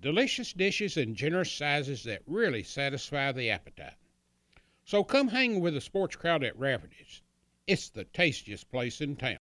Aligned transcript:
delicious 0.00 0.52
dishes 0.52 0.96
in 0.96 1.14
generous 1.14 1.50
sizes 1.52 2.04
that 2.04 2.22
really 2.26 2.62
satisfy 2.62 3.32
the 3.32 3.50
appetite. 3.50 3.94
So 4.84 5.02
come 5.02 5.28
hang 5.28 5.60
with 5.60 5.74
the 5.74 5.80
sports 5.80 6.16
crowd 6.16 6.44
at 6.44 6.58
Rafferty's. 6.58 7.22
It's 7.66 7.88
the 7.88 8.04
tastiest 8.04 8.70
place 8.70 9.00
in 9.00 9.16
town. 9.16 9.38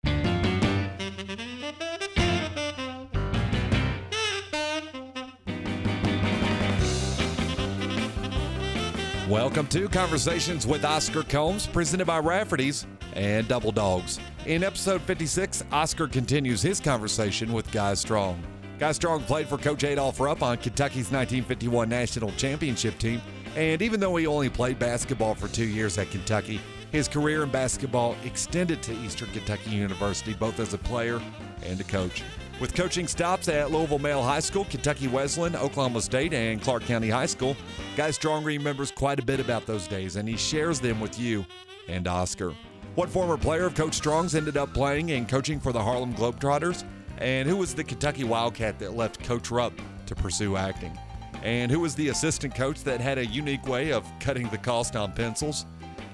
Welcome 9.29 9.67
to 9.67 9.89
Conversations 9.89 10.67
with 10.67 10.85
Oscar 10.85 11.23
Combs, 11.23 11.65
presented 11.65 12.05
by 12.05 12.19
Rafferty's 12.19 12.85
and 13.13 13.47
Double 13.47 13.71
Dogs. 13.71 14.19
In 14.45 14.63
episode 14.63 15.01
56, 15.01 15.63
Oscar 15.71 16.07
continues 16.07 16.61
his 16.61 16.79
conversation 16.79 17.51
with 17.51 17.71
Guy 17.71 17.95
Strong. 17.95 18.41
Guy 18.79 18.91
Strong 18.91 19.23
played 19.23 19.47
for 19.47 19.57
Coach 19.57 19.83
Adolph 19.83 20.19
Rupp 20.19 20.41
on 20.41 20.57
Kentucky's 20.57 21.11
1951 21.11 21.87
national 21.87 22.31
championship 22.31 22.97
team, 22.97 23.21
and 23.55 23.81
even 23.81 23.99
though 23.99 24.15
he 24.15 24.25
only 24.25 24.49
played 24.49 24.79
basketball 24.79 25.35
for 25.35 25.47
two 25.47 25.65
years 25.65 25.97
at 25.97 26.09
Kentucky, 26.09 26.59
his 26.91 27.07
career 27.07 27.43
in 27.43 27.49
basketball 27.49 28.15
extended 28.23 28.81
to 28.83 28.93
Eastern 28.93 29.29
Kentucky 29.29 29.71
University 29.71 30.33
both 30.33 30.59
as 30.59 30.73
a 30.73 30.77
player 30.77 31.21
and 31.63 31.79
a 31.79 31.83
coach. 31.83 32.23
With 32.59 32.73
coaching 32.73 33.07
stops 33.07 33.47
at 33.47 33.71
Louisville 33.71 33.99
Male 33.99 34.23
High 34.23 34.39
School, 34.39 34.65
Kentucky 34.65 35.07
Wesleyan, 35.07 35.55
Oklahoma 35.55 36.01
State, 36.01 36.33
and 36.33 36.61
Clark 36.61 36.83
County 36.85 37.09
High 37.09 37.25
School, 37.27 37.55
Guy 37.95 38.11
Strong 38.11 38.43
remembers 38.43 38.91
quite 38.91 39.19
a 39.19 39.25
bit 39.25 39.39
about 39.39 39.65
those 39.65 39.87
days 39.87 40.15
and 40.15 40.27
he 40.27 40.35
shares 40.35 40.79
them 40.79 40.99
with 40.99 41.19
you 41.19 41.45
and 41.87 42.07
Oscar. 42.07 42.53
What 42.95 43.09
former 43.09 43.37
player 43.37 43.65
of 43.65 43.75
Coach 43.75 43.95
Strong's 43.95 44.35
ended 44.35 44.57
up 44.57 44.73
playing 44.73 45.11
and 45.11 45.27
coaching 45.27 45.59
for 45.59 45.71
the 45.71 45.81
Harlem 45.81 46.13
Globetrotters? 46.13 46.83
And 47.23 47.47
who 47.47 47.55
was 47.55 47.73
the 47.73 47.85
Kentucky 47.85 48.25
Wildcat 48.25 48.79
that 48.79 48.97
left 48.97 49.23
Coach 49.23 49.49
Rupp 49.49 49.71
to 50.07 50.13
pursue 50.13 50.57
acting? 50.57 50.99
And 51.41 51.71
who 51.71 51.79
was 51.79 51.95
the 51.95 52.09
assistant 52.09 52.53
coach 52.53 52.83
that 52.83 52.99
had 52.99 53.17
a 53.17 53.25
unique 53.25 53.65
way 53.65 53.93
of 53.93 54.05
cutting 54.19 54.49
the 54.49 54.57
cost 54.57 54.97
on 54.97 55.13
pencils? 55.13 55.65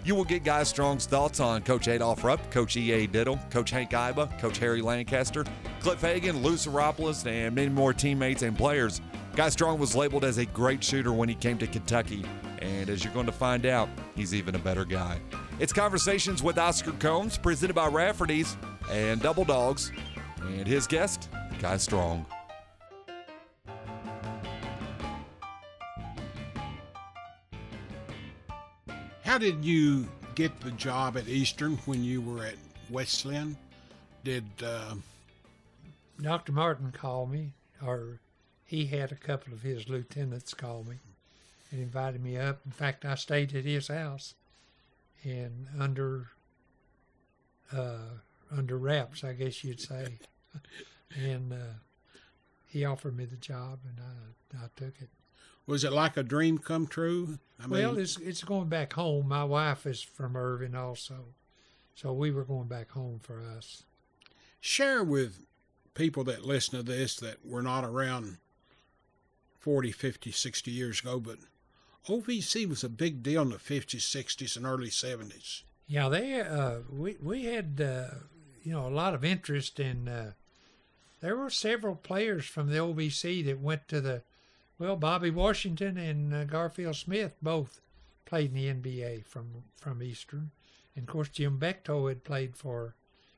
You 0.06 0.14
will 0.14 0.24
get 0.24 0.44
Guy 0.44 0.62
Strong's 0.62 1.08
thoughts 1.08 1.40
on 1.40 1.64
Coach 1.64 1.88
Adolph 1.88 2.24
Rupp, 2.24 2.52
Coach 2.52 2.78
E.A. 2.78 3.08
Diddle, 3.08 3.40
Coach 3.50 3.72
Hank 3.72 3.90
Iba, 3.90 4.40
Coach 4.40 4.60
Harry 4.60 4.84
Lancaster, 4.84 5.46
Cliff 5.80 6.00
Hagan, 6.00 6.44
Lou 6.44 6.54
Tsioropoulos, 6.54 7.26
and 7.26 7.56
many 7.56 7.70
more 7.70 7.92
teammates 7.92 8.44
and 8.44 8.56
players. 8.56 9.02
Guy 9.36 9.50
Strong 9.50 9.80
was 9.80 9.96
labeled 9.96 10.24
as 10.24 10.38
a 10.38 10.46
great 10.46 10.84
shooter 10.84 11.12
when 11.12 11.28
he 11.28 11.34
came 11.34 11.58
to 11.58 11.66
Kentucky, 11.66 12.24
and 12.62 12.88
as 12.88 13.04
you're 13.04 13.14
going 13.14 13.26
to 13.26 13.32
find 13.32 13.66
out, 13.66 13.90
he's 14.16 14.36
even 14.36 14.54
a 14.54 14.60
better 14.60 14.86
guy. 14.86 15.20
It's 15.60 15.74
Conversations 15.74 16.44
with 16.44 16.60
Oscar 16.60 16.92
Combs, 16.94 17.38
presented 17.40 17.74
by 17.74 17.88
Rafferty's 17.88 18.58
and 18.92 19.22
Double 19.22 19.46
Dogs, 19.46 19.92
and 20.42 20.68
his 20.68 20.88
guest, 20.88 21.30
Guy 21.60 21.78
Strong. 21.78 22.26
How 29.24 29.38
did 29.38 29.64
you 29.64 30.08
get 30.36 30.60
the 30.62 30.72
job 30.72 31.18
at 31.18 31.28
Eastern 31.28 31.78
when 31.86 32.04
you 32.04 32.22
were 32.22 32.44
at 32.46 32.56
Wesleyan? 32.90 33.58
Did 34.24 34.46
uh, 34.64 34.96
Dr. 36.22 36.52
Martin 36.52 36.92
call 36.92 37.26
me, 37.26 37.54
or 37.86 38.20
he 38.66 38.86
had 38.88 39.12
a 39.12 39.16
couple 39.16 39.54
of 39.54 39.62
his 39.62 39.88
lieutenants 39.88 40.54
call 40.54 40.84
me 40.84 40.98
and 41.72 41.82
invited 41.82 42.24
me 42.24 42.38
up. 42.38 42.60
In 42.66 42.72
fact, 42.72 43.06
I 43.06 43.16
stayed 43.16 43.56
at 43.56 43.66
his 43.66 43.88
house 43.88 44.34
and 45.24 45.68
under 45.78 46.28
uh, 47.72 48.20
under 48.52 48.78
wraps, 48.78 49.24
I 49.24 49.34
guess 49.34 49.64
you'd 49.64 49.82
say. 49.82 50.20
and 51.16 51.54
uh, 51.54 51.78
he 52.68 52.86
offered 52.86 53.16
me 53.18 53.26
the 53.26 53.36
job, 53.38 53.80
and 53.88 54.00
I 54.00 54.66
I 54.66 54.70
took 54.76 55.00
it. 55.02 55.10
was 55.68 55.84
it 55.84 55.92
like 55.94 56.18
a 56.18 56.24
dream 56.24 56.58
come 56.58 56.88
true? 56.88 57.40
I 57.64 57.68
well, 57.68 57.98
it's 57.98 58.18
it's 58.18 58.44
going 58.44 58.70
back 58.70 58.94
home. 58.94 59.28
My 59.28 59.44
wife 59.44 59.86
is 59.86 60.02
from 60.02 60.36
Irvine 60.36 60.76
also, 60.76 61.26
so 61.96 62.14
we 62.14 62.32
were 62.32 62.46
going 62.46 62.68
back 62.68 62.92
home 62.92 63.20
for 63.22 63.42
us. 63.42 63.84
share 64.60 65.04
with 65.04 65.46
people 65.94 66.24
that 66.24 66.46
listen 66.46 66.78
to 66.78 66.84
this 66.84 67.16
that 67.18 67.46
were 67.46 67.62
not 67.62 67.84
around 67.84 68.38
40, 69.60 69.92
50, 69.92 70.32
60 70.32 70.72
years 70.72 71.02
ago, 71.02 71.20
but 71.20 71.38
OVC 72.08 72.68
was 72.68 72.84
a 72.84 72.90
big 72.90 73.22
deal 73.22 73.42
in 73.42 73.50
the 73.50 73.58
50s, 73.58 73.98
60s, 73.98 74.56
and 74.56 74.66
early 74.66 74.90
70s. 74.90 75.64
Yeah, 75.88 76.08
they 76.08 76.40
uh, 76.42 76.78
we 76.92 77.18
we 77.22 77.46
had 77.46 77.82
uh, 77.82 78.16
you 78.64 78.72
know 78.74 78.88
a 78.88 78.90
lot 78.90 79.14
of 79.14 79.24
interest 79.24 79.80
in. 79.80 80.08
Uh, 80.08 80.32
there 81.22 81.36
were 81.36 81.50
several 81.50 81.96
players 81.96 82.46
from 82.46 82.70
the 82.70 82.78
OVC 82.78 83.44
that 83.46 83.60
went 83.60 83.90
to 83.90 84.00
the, 84.00 84.22
well, 84.78 84.96
Bobby 84.96 85.30
Washington 85.30 85.98
and 85.98 86.34
uh, 86.34 86.46
Garfield 86.46 86.96
Smith 86.96 87.36
both 87.42 87.82
played 88.26 88.56
in 88.56 88.82
the 88.82 88.92
NBA 88.92 89.26
from 89.26 89.64
from 89.78 90.02
Eastern, 90.02 90.52
and 90.96 91.08
of 91.08 91.12
course 91.12 91.30
Jim 91.30 91.60
Baechtold 91.60 92.10
had 92.10 92.24
played 92.24 92.56
for 92.56 92.96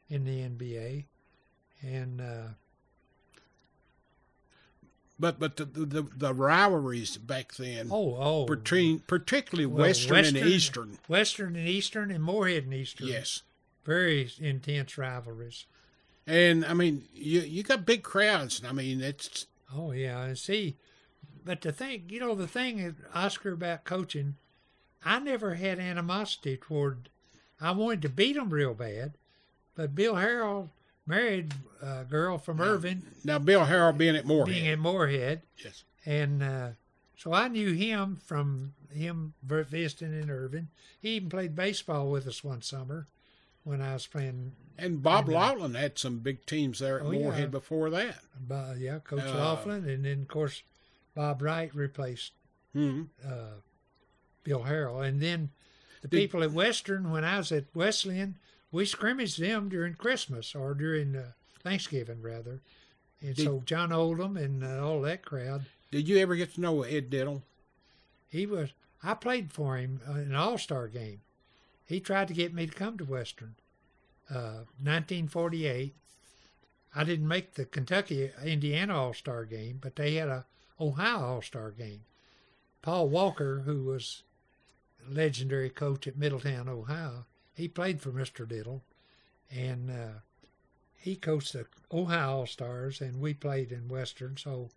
in 0.10 0.26
the 0.26 0.42
NBA, 0.42 1.06
and 1.82 2.22
uh, 2.22 2.48
But 5.20 5.40
but 5.40 5.58
the 5.58 5.66
the, 5.66 6.02
the 6.02 6.34
rivalries 6.34 7.18
back 7.18 7.54
then, 7.56 7.90
oh 7.92 8.18
oh, 8.20 8.46
between 8.48 9.00
particularly 9.00 9.68
well, 9.68 9.86
Western, 9.86 10.26
and 10.26 10.38
Eastern, 10.38 10.98
Western 11.08 11.56
and 11.56 11.68
Eastern, 11.68 12.10
and 12.10 12.24
Morehead 12.24 12.64
and 12.64 12.74
Eastern. 12.74 13.08
yes. 13.08 13.44
Very 13.84 14.30
intense 14.40 14.98
rivalries. 14.98 15.66
And 16.28 16.64
I 16.66 16.74
mean, 16.74 17.04
you 17.14 17.42
you 17.42 17.64
got 17.64 17.86
big 17.86 18.04
crowds. 18.04 18.62
I 18.68 18.72
mean, 18.72 19.02
it's 19.02 19.48
Oh 19.76 19.92
yeah, 19.92 20.24
and 20.24 20.38
see, 20.38 20.76
but 21.46 21.62
the 21.62 21.72
thing, 21.72 22.04
you 22.10 22.20
know, 22.20 22.36
the 22.36 22.48
thing, 22.48 22.96
Oscar, 23.14 23.54
about 23.54 23.86
coaching, 23.86 24.36
I 25.04 25.20
never 25.20 25.56
had 25.56 25.80
animosity 25.80 26.58
toward. 26.58 27.10
I 27.60 27.72
wanted 27.72 28.02
to 28.04 28.10
beat 28.10 28.36
him 28.36 28.50
real 28.50 28.74
bad, 28.74 29.14
but 29.76 29.96
Bill 29.96 30.16
Harrell 30.16 30.70
married 31.06 31.54
a 31.82 32.04
girl 32.04 32.38
from 32.38 32.60
Irvine, 32.60 33.04
now 33.24 33.40
Bill 33.40 33.66
Harrell 33.66 33.98
being 33.98 34.16
at 34.16 34.26
Morehead. 34.26 34.54
being 34.54 34.68
at 34.68 34.80
Morehead, 34.80 35.42
yes. 35.64 35.84
and 36.06 36.44
uh, 36.44 36.70
so 37.16 37.34
I 37.34 37.48
knew 37.48 37.72
him 37.72 38.20
from 38.26 38.74
him 38.92 39.34
visiting 39.44 40.20
in 40.20 40.30
Irvine. 40.30 40.68
He 41.00 41.12
even 41.12 41.30
played 41.30 41.56
baseball 41.56 42.10
with 42.10 42.28
us 42.28 42.44
one 42.44 42.62
summer 42.62 43.08
when 43.64 43.82
I 43.82 43.94
was 43.94 44.08
playing. 44.08 44.54
And 44.78 45.04
Bob 45.04 45.26
And, 45.26 45.36
Laughlin 45.36 45.74
had 45.76 45.98
some 46.00 46.20
big 46.20 46.46
teams 46.46 46.80
there 46.80 47.00
at 47.00 47.06
Oh, 47.06 47.12
yeah. 47.12 47.20
Morehead 47.20 47.52
before 47.52 47.90
that. 47.92 48.18
Yeah, 48.80 49.00
Coach 49.00 49.22
Uh, 49.24 49.36
Laughlin, 49.38 49.88
and 49.88 50.04
then 50.06 50.22
of 50.22 50.28
course 50.28 50.64
Bob 51.16 51.42
Wright 51.42 51.74
replaced 51.76 52.32
hmm 52.74 53.04
uh, 53.26 53.60
Bill 54.44 54.64
Harrell. 54.64 55.06
And 55.08 55.22
then 55.22 55.50
the 56.02 56.08
Did- 56.08 56.18
people 56.18 56.42
at 56.44 56.52
Western, 56.52 57.12
when 57.12 57.24
I 57.24 57.38
was 57.38 57.52
at 57.52 57.66
Wesleyan, 57.76 58.38
we 58.72 58.86
scrimmaged 58.86 59.40
them 59.40 59.70
during 59.70 59.94
Christmas 59.96 60.56
or 60.56 60.74
during 60.74 61.16
uh, 61.16 61.32
Thanksgiving, 61.62 62.22
rather. 62.22 62.62
And 63.22 63.36
Did- 63.36 63.44
so 63.46 63.62
John 63.66 63.92
Oldham 63.92 64.38
and 64.38 64.64
uh, 64.64 64.84
all 64.84 65.02
that 65.02 65.24
crowd, 65.24 65.66
Did 65.92 66.08
you 66.08 66.18
ever 66.18 66.36
get 66.36 66.56
to 66.56 66.62
know 66.62 66.82
Ed 66.84 67.10
Diddle? 67.12 67.44
he 68.30 68.46
was. 68.48 68.70
I 69.04 69.14
played 69.16 69.52
for 69.52 69.78
him 69.78 70.00
uh, 70.08 70.14
in 70.14 70.20
an 70.30 70.36
All 70.36 70.58
Star 70.58 70.88
game. 70.88 71.22
He 71.86 72.00
tried 72.00 72.30
to 72.30 72.34
get 72.34 72.54
me 72.54 72.66
to 72.66 72.74
come 72.74 72.98
to 72.98 73.04
Western. 73.04 73.56
Uh, 74.32 74.64
1948. 74.82 75.94
I 76.96 77.04
didn't 77.04 77.28
make 77.28 77.54
the 77.54 77.66
Kentucky 77.66 78.32
Indiana 78.44 78.98
All 78.98 79.14
Star 79.14 79.44
game, 79.44 79.80
but 79.82 79.98
they 79.98 80.16
had 80.16 80.30
a 80.30 80.46
Ohio 80.80 81.20
All 81.20 81.42
Star 81.42 81.72
game. 81.72 82.04
Paul 82.82 83.10
Walker, 83.10 83.64
who 83.66 83.84
was 83.84 84.24
legendary 85.10 85.70
coach 85.70 86.08
at 86.08 86.18
Middletown, 86.18 86.70
Ohio, 86.70 87.26
he 87.54 87.68
played 87.68 88.02
for 88.02 88.12
Mr. 88.12 88.48
Diddle, 88.48 88.84
and 89.50 89.92
uh, 89.92 90.20
he 90.98 91.16
coached 91.16 91.54
the 91.54 91.66
Ohio 91.92 92.30
All 92.30 92.46
Stars, 92.48 93.02
and 93.02 93.20
we 93.20 93.34
played 93.34 93.72
in 93.72 93.90
Western. 93.90 94.38
So 94.38 94.70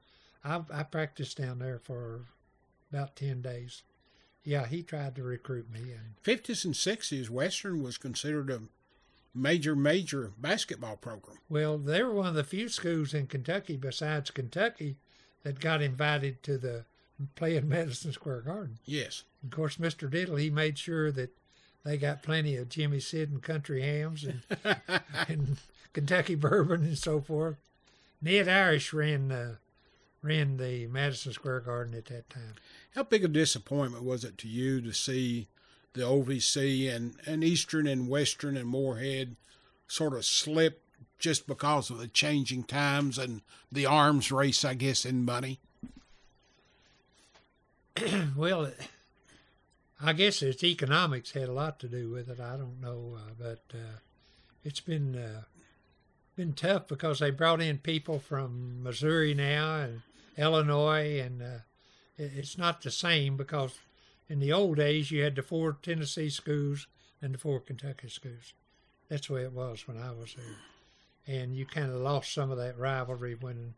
I, 0.45 0.62
I 0.73 0.83
practiced 0.83 1.39
down 1.39 1.61
there 1.61 1.79
for 1.79 2.23
about 2.93 3.15
ten 3.15 3.41
days. 3.41 3.83
Yeah, 4.43 4.67
he 4.67 4.83
tried 4.83 5.15
to 5.17 5.23
recruit 5.23 5.71
me, 5.73 5.93
and 5.93 6.23
50s 6.23 6.65
and 6.65 6.75
60s, 6.75 7.31
Western 7.31 7.83
was 7.83 7.97
considered 7.97 8.51
a 8.51 8.61
major, 9.34 9.75
major 9.75 10.32
basketball 10.38 10.96
program. 10.96 11.38
well, 11.48 11.78
they 11.78 12.02
were 12.02 12.12
one 12.12 12.26
of 12.26 12.34
the 12.34 12.44
few 12.44 12.69
schools 12.69 13.12
in 13.14 13.26
Kentucky 13.26 13.76
besides 13.76 14.31
Kentucky 14.31 14.96
that 15.42 15.60
got 15.60 15.82
invited 15.82 16.42
to 16.42 16.58
the 16.58 16.84
play 17.34 17.56
in 17.56 17.69
Madison 17.69 18.12
Square 18.12 18.42
Garden. 18.42 18.78
Yes. 18.84 19.25
Of 19.42 19.50
course, 19.50 19.76
Mr. 19.76 20.10
Diddle, 20.10 20.36
he 20.36 20.50
made 20.50 20.78
sure 20.78 21.12
that 21.12 21.36
they 21.84 21.96
got 21.96 22.22
plenty 22.22 22.56
of 22.56 22.69
Jimmy 22.69 23.00
Sid 23.00 23.31
and 23.31 23.42
country 23.42 23.82
hams 23.82 24.25
and, 24.25 24.42
and 25.28 25.56
Kentucky 25.92 26.34
bourbon 26.34 26.82
and 26.82 26.98
so 26.98 27.20
forth. 27.20 27.56
Ned 28.22 28.48
Irish 28.48 28.92
ran 28.92 29.31
uh, 29.31 29.56
ran 30.22 30.56
the 30.56 30.86
Madison 30.86 31.32
Square 31.32 31.60
Garden 31.60 31.94
at 31.94 32.06
that 32.06 32.31
time. 32.31 32.54
How 32.94 33.02
big 33.02 33.25
a 33.25 33.28
disappointment 33.28 34.02
was 34.02 34.25
it 34.25 34.38
to 34.38 34.48
you 34.48 34.81
to 34.81 34.92
see 34.92 35.48
the 35.94 36.02
OVC 36.02 36.94
and, 36.94 37.14
and 37.25 37.43
Eastern 37.43 37.87
and 37.87 38.08
Western 38.08 38.56
and 38.56 38.69
Morehead 38.69 39.37
sort 39.88 40.12
of 40.12 40.25
slipped 40.25 40.82
just 41.19 41.46
because 41.46 41.88
of 41.88 41.99
the 41.99 42.08
changing 42.08 42.64
times 42.64 43.17
and 43.17 43.41
the 43.73 43.87
arms 43.87 44.31
race, 44.31 44.64
I 44.64 44.75
guess, 44.75 45.06
in 45.06 45.25
money? 45.25 45.61
well, 48.37 48.70
I 50.02 50.12
guess 50.12 50.43
its 50.43 50.64
economics 50.64 51.31
had 51.31 51.49
a 51.49 51.52
lot 51.52 51.79
to 51.81 51.88
do 51.88 52.11
with 52.11 52.29
it. 52.29 52.41
I 52.41 52.56
don't 52.56 52.81
know, 52.81 53.17
uh, 53.17 53.31
but 53.38 53.62
uh, 53.73 53.99
it's 54.64 54.81
been 54.81 55.17
uh, 55.17 55.43
been 56.37 56.52
tough 56.52 56.88
because 56.88 57.20
they 57.20 57.31
brought 57.31 57.62
in 57.62 57.79
people 57.79 58.19
from 58.19 58.82
Missouri 58.82 59.32
now 59.32 59.76
and 59.76 60.02
Illinois, 60.37 61.20
and 61.20 61.41
uh, 61.41 61.58
it's 62.19 62.58
not 62.58 62.82
the 62.82 62.91
same 62.91 63.37
because 63.37 63.79
in 64.29 64.41
the 64.41 64.53
old 64.53 64.76
days 64.76 65.11
you 65.11 65.23
had 65.23 65.37
the 65.37 65.43
four 65.43 65.76
Tennessee 65.82 66.31
schools 66.31 66.87
and 67.21 67.35
the 67.35 67.38
four 67.38 67.61
Kentucky 67.61 68.09
schools. 68.09 68.55
That's 69.09 69.29
the 69.29 69.35
way 69.35 69.43
it 69.43 69.53
was 69.53 69.87
when 69.87 69.99
I 69.99 70.12
was 70.12 70.35
there, 70.35 71.37
and 71.37 71.55
you 71.55 71.67
kind 71.67 71.91
of 71.91 72.00
lost 72.00 72.32
some 72.32 72.50
of 72.50 72.59
that 72.59 72.79
rivalry 72.79 73.35
when 73.35 73.75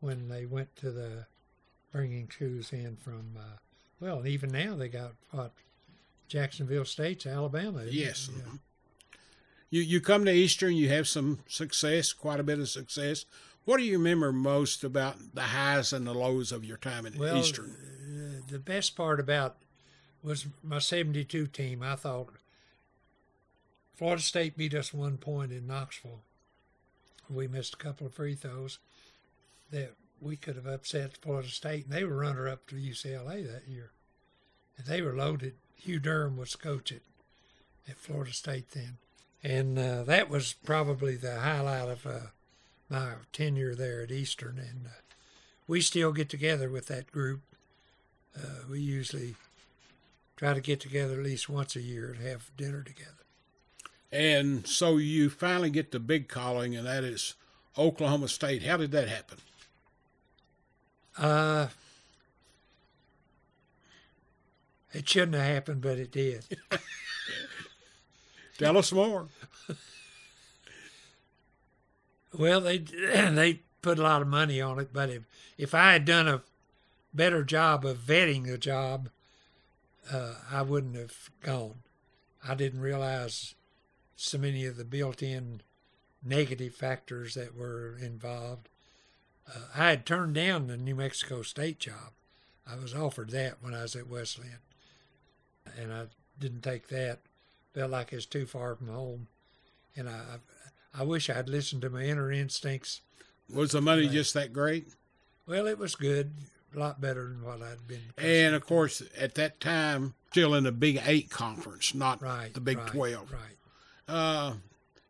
when 0.00 0.28
they 0.28 0.46
went 0.46 0.76
to 0.76 0.90
the 0.90 1.26
bringing 1.92 2.30
schools 2.30 2.72
in 2.72 2.96
from. 2.96 3.36
Uh, 3.36 3.58
well, 4.00 4.26
even 4.26 4.50
now 4.50 4.76
they 4.76 4.88
got 4.88 5.12
what 5.30 5.52
Jacksonville 6.26 6.86
State's 6.86 7.26
Alabama. 7.26 7.84
Yes. 7.86 8.30
Yeah. 8.34 8.52
You 9.68 9.82
you 9.82 10.00
come 10.00 10.24
to 10.24 10.32
Eastern, 10.32 10.74
you 10.74 10.88
have 10.88 11.06
some 11.06 11.40
success, 11.46 12.12
quite 12.12 12.40
a 12.40 12.44
bit 12.44 12.58
of 12.58 12.68
success. 12.68 13.24
What 13.64 13.76
do 13.76 13.84
you 13.84 13.98
remember 13.98 14.32
most 14.32 14.82
about 14.82 15.34
the 15.34 15.42
highs 15.42 15.92
and 15.92 16.06
the 16.06 16.14
lows 16.14 16.50
of 16.50 16.64
your 16.64 16.76
time 16.76 17.06
at 17.06 17.16
well, 17.16 17.36
Eastern? 17.36 17.76
Uh, 17.76 18.40
the 18.50 18.58
best 18.58 18.96
part 18.96 19.20
about 19.20 19.56
was 20.22 20.46
my 20.62 20.78
72 20.78 21.46
team. 21.48 21.82
I 21.82 21.96
thought 21.96 22.28
Florida 23.94 24.22
State 24.22 24.56
beat 24.56 24.74
us 24.74 24.94
one 24.94 25.18
point 25.18 25.52
in 25.52 25.66
Knoxville. 25.66 26.20
We 27.28 27.46
missed 27.46 27.74
a 27.74 27.78
couple 27.78 28.06
of 28.06 28.14
free 28.14 28.34
throws 28.34 28.78
that 29.70 29.92
we 30.20 30.36
could 30.36 30.56
have 30.56 30.66
upset 30.66 31.16
Florida 31.16 31.48
State, 31.48 31.86
and 31.86 31.94
they 31.94 32.04
were 32.04 32.16
runner 32.16 32.48
up 32.48 32.66
to 32.68 32.76
UCLA 32.76 33.46
that 33.50 33.68
year. 33.68 33.92
And 34.76 34.86
they 34.86 35.00
were 35.02 35.14
loaded. 35.14 35.54
Hugh 35.76 36.00
Durham 36.00 36.36
was 36.36 36.56
coach 36.56 36.92
at, 36.92 37.02
at 37.88 37.98
Florida 37.98 38.32
State 38.32 38.70
then. 38.72 38.98
And 39.42 39.78
uh, 39.78 40.02
that 40.04 40.28
was 40.28 40.54
probably 40.64 41.16
the 41.16 41.40
highlight 41.40 41.88
of 41.88 42.06
uh, 42.06 42.18
my 42.88 43.12
tenure 43.32 43.74
there 43.74 44.02
at 44.02 44.10
Eastern. 44.10 44.58
And 44.58 44.86
uh, 44.86 45.00
we 45.66 45.80
still 45.80 46.12
get 46.12 46.28
together 46.28 46.68
with 46.68 46.86
that 46.86 47.10
group. 47.10 47.40
Uh, 48.36 48.64
we 48.70 48.80
usually 48.80 49.36
try 50.40 50.54
to 50.54 50.60
get 50.62 50.80
together 50.80 51.20
at 51.20 51.22
least 51.22 51.50
once 51.50 51.76
a 51.76 51.82
year 51.82 52.12
and 52.12 52.26
have 52.26 52.50
dinner 52.56 52.82
together. 52.82 53.26
And 54.10 54.66
so 54.66 54.96
you 54.96 55.28
finally 55.28 55.68
get 55.68 55.92
the 55.92 56.00
big 56.00 56.28
calling, 56.28 56.74
and 56.74 56.86
that 56.86 57.04
is 57.04 57.34
Oklahoma 57.76 58.26
State. 58.26 58.62
How 58.62 58.78
did 58.78 58.90
that 58.92 59.06
happen? 59.06 59.36
Uh, 61.18 61.66
it 64.94 65.06
shouldn't 65.06 65.34
have 65.34 65.44
happened, 65.44 65.82
but 65.82 65.98
it 65.98 66.10
did. 66.10 66.42
Tell 68.58 68.78
us 68.78 68.92
more. 68.92 69.26
well, 72.32 72.62
they 72.62 72.78
they 72.78 73.60
put 73.82 73.98
a 73.98 74.02
lot 74.02 74.22
of 74.22 74.28
money 74.28 74.58
on 74.62 74.78
it, 74.78 74.88
but 74.90 75.10
if 75.10 75.24
if 75.58 75.74
I 75.74 75.92
had 75.92 76.06
done 76.06 76.26
a 76.26 76.40
better 77.12 77.44
job 77.44 77.84
of 77.84 77.98
vetting 77.98 78.46
the 78.46 78.56
job, 78.56 79.10
uh, 80.12 80.34
I 80.50 80.62
wouldn't 80.62 80.96
have 80.96 81.30
gone. 81.42 81.82
I 82.46 82.54
didn't 82.54 82.80
realize 82.80 83.54
so 84.16 84.38
many 84.38 84.64
of 84.66 84.76
the 84.76 84.84
built-in 84.84 85.62
negative 86.24 86.74
factors 86.74 87.34
that 87.34 87.56
were 87.56 87.96
involved. 88.00 88.68
Uh, 89.48 89.60
I 89.74 89.90
had 89.90 90.06
turned 90.06 90.34
down 90.34 90.66
the 90.66 90.76
New 90.76 90.94
Mexico 90.94 91.42
State 91.42 91.78
job. 91.78 92.12
I 92.70 92.76
was 92.76 92.94
offered 92.94 93.30
that 93.30 93.56
when 93.60 93.74
I 93.74 93.82
was 93.82 93.96
at 93.96 94.08
Wesleyan, 94.08 94.58
and 95.78 95.92
I 95.92 96.06
didn't 96.38 96.62
take 96.62 96.88
that 96.88 97.20
felt 97.74 97.90
like 97.90 98.12
it's 98.12 98.26
too 98.26 98.46
far 98.46 98.74
from 98.74 98.88
home, 98.88 99.26
and 99.96 100.08
I 100.08 100.22
I 100.92 101.04
wish 101.04 101.30
I'd 101.30 101.48
listened 101.48 101.82
to 101.82 101.90
my 101.90 102.04
inner 102.04 102.32
instincts. 102.32 103.00
Was 103.52 103.72
the 103.72 103.80
money 103.80 104.08
just 104.08 104.34
that 104.34 104.52
great? 104.52 104.88
Well, 105.46 105.66
it 105.66 105.78
was 105.78 105.94
good, 105.94 106.32
lot 106.78 107.00
better 107.00 107.28
than 107.28 107.42
what 107.42 107.62
I'd 107.62 107.86
been. 107.86 108.00
And 108.18 108.54
of 108.54 108.66
course, 108.66 109.02
at 109.18 109.34
that 109.34 109.60
time, 109.60 110.14
still 110.30 110.54
in 110.54 110.64
the 110.64 110.72
Big 110.72 111.00
Eight 111.04 111.30
conference, 111.30 111.94
not 111.94 112.22
right, 112.22 112.52
the 112.54 112.60
Big 112.60 112.78
right, 112.78 112.86
Twelve. 112.86 113.32
Right. 113.32 114.14
Uh, 114.14 114.54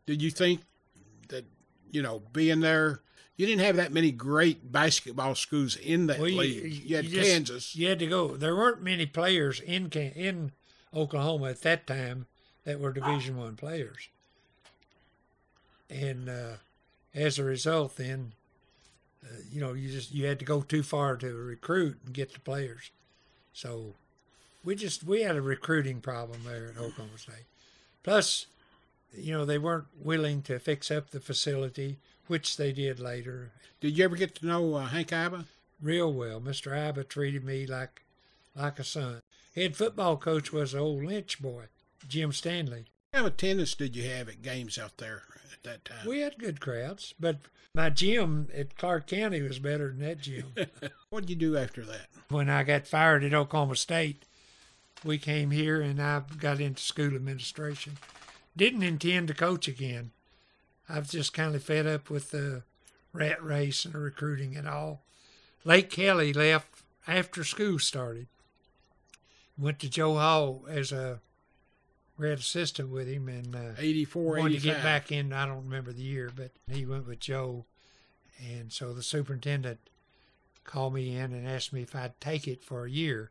did 0.07 0.23
you 0.23 0.31
think 0.31 0.61
that 1.29 1.45
you 1.91 2.03
know 2.03 2.23
being 2.33 2.61
there? 2.61 3.01
You 3.37 3.47
didn't 3.47 3.65
have 3.65 3.77
that 3.77 3.93
many 3.93 4.11
great 4.11 4.71
basketball 4.71 5.35
schools 5.35 5.75
in 5.77 6.09
that 6.09 6.19
well, 6.19 6.31
league. 6.31 6.63
You, 6.63 6.69
you 6.69 6.97
had 6.97 7.05
you 7.07 7.11
just, 7.11 7.31
Kansas. 7.31 7.77
You 7.77 7.89
had 7.89 7.99
to 8.01 8.07
go. 8.07 8.37
There 8.37 8.55
weren't 8.55 8.83
many 8.83 9.07
players 9.07 9.61
in 9.61 9.89
in 9.91 10.53
Oklahoma 10.95 11.51
at 11.51 11.63
that 11.63 11.87
time 11.87 12.27
that 12.65 12.81
were 12.81 12.93
Division 12.93 13.37
One 13.39 13.57
players, 13.57 14.09
and 15.89 16.29
uh, 16.29 16.57
as 17.15 17.39
a 17.39 17.45
result, 17.45 17.97
then 17.97 18.33
uh, 19.25 19.37
you 19.51 19.61
know 19.61 19.73
you 19.73 19.91
just 19.91 20.13
you 20.13 20.27
had 20.27 20.39
to 20.39 20.45
go 20.45 20.63
too 20.63 20.83
far 20.83 21.17
to 21.17 21.35
recruit 21.35 21.99
and 22.05 22.15
get 22.15 22.33
the 22.33 22.41
players. 22.41 22.91
So 23.53 23.95
we 24.65 24.75
just 24.75 25.05
we 25.05 25.23
had 25.23 25.37
a 25.37 25.43
recruiting 25.43 26.01
problem 26.01 26.41
there 26.45 26.69
at 26.69 26.79
Oklahoma 26.79 27.19
State. 27.19 27.47
Plus, 28.03 28.47
you 29.13 29.33
know 29.33 29.45
they 29.45 29.59
weren't 29.59 29.87
willing 30.03 30.43
to 30.43 30.59
fix 30.59 30.91
up 30.91 31.11
the 31.11 31.21
facility, 31.21 31.99
which 32.27 32.57
they 32.57 32.73
did 32.73 33.01
later. 33.01 33.53
Did 33.81 33.97
you 33.97 34.05
ever 34.05 34.17
get 34.17 34.35
to 34.37 34.47
know 34.47 34.75
uh, 34.75 34.87
Hank 34.87 35.09
Iba? 35.09 35.47
Real 35.83 36.13
well. 36.13 36.41
Mr. 36.41 36.73
Iba 36.73 37.09
treated 37.09 37.45
me 37.45 37.67
like 37.67 38.03
like 38.55 38.79
a 38.79 38.85
son. 38.85 39.23
Head 39.55 39.77
football 39.77 40.17
coach 40.17 40.53
was 40.53 40.75
an 40.75 40.81
old 40.81 41.05
Lynch 41.05 41.41
boy. 41.41 41.65
Jim 42.09 42.33
Stanley. 42.33 42.87
How 43.13 43.25
much 43.25 43.33
attendance 43.35 43.75
did 43.75 43.97
you 43.97 44.09
have 44.09 44.29
at 44.29 44.41
games 44.41 44.79
out 44.79 44.99
there 44.99 45.23
at 45.53 45.63
that 45.65 45.85
time? 45.85 46.07
We 46.07 46.21
had 46.21 46.39
good 46.39 46.61
crowds, 46.61 47.13
but 47.19 47.39
my 47.75 47.91
gym 47.91 48.49
at 48.55 48.77
Clark 48.77 49.09
County 49.09 49.43
was 49.43 49.59
better 49.59 49.89
than 49.89 49.99
that 50.01 50.21
gym. 50.21 50.55
what 51.11 51.23
did 51.23 51.31
you 51.31 51.37
do 51.37 51.57
after 51.57 51.85
that? 51.85 52.07
When 52.29 52.49
I 52.49 52.63
got 52.63 52.87
fired 52.87 53.25
at 53.25 53.35
Oklahoma 53.35 53.75
State, 53.75 54.27
we 55.05 55.19
came 55.19 55.51
here 55.51 55.81
and 55.81 56.01
I 56.01 56.23
got 56.39 56.61
into 56.61 56.83
school 56.83 57.17
administration. 57.17 57.99
Didn't 58.57 58.85
intend 58.85 59.27
to 59.29 59.35
coach 59.35 59.67
again. 59.67 60.13
I 60.89 61.01
was 61.01 61.09
just 61.09 61.33
kind 61.33 61.55
of 61.57 61.65
fed 61.65 61.87
up 61.87 62.11
with 62.11 62.31
the 62.31 62.63
rat 63.13 63.43
race 63.43 63.85
and 63.85 63.95
the 63.95 63.99
recruiting 63.99 64.57
and 64.57 64.69
all. 64.69 65.03
Lake 65.65 65.91
Kelly 65.91 66.33
left 66.33 66.69
after 67.09 67.43
school 67.43 67.81
started. 67.81 68.29
Went 69.59 69.81
to 69.81 69.91
Joe 69.91 70.15
Hall 70.15 70.65
as 70.69 70.93
a 70.93 71.21
grad 72.21 72.39
assistant 72.39 72.91
with 72.91 73.09
him 73.09 73.29
and 73.29 73.57
uh, 73.57 73.73
84, 73.79 74.39
wanted 74.39 74.57
85. 74.57 74.61
to 74.63 74.69
get 74.69 74.83
back 74.83 75.13
in. 75.13 75.33
I 75.33 75.47
don't 75.47 75.65
remember 75.65 75.93
the 75.93 76.03
year, 76.03 76.31
but 76.35 76.51
he 76.71 76.87
went 76.87 77.07
with 77.07 77.21
Joe, 77.21 77.65
and 78.41 78.73
so 78.73 78.93
the 78.93 79.03
superintendent 79.03 79.81
called 80.65 80.95
me 80.95 81.17
in 81.17 81.33
and 81.33 81.49
asked 81.49 81.73
me 81.73 81.83
if 81.83 81.97
I'd 81.97 82.21
take 82.21 82.47
it 82.47 82.63
for 82.63 82.85
a 82.85 82.91
year. 82.91 83.31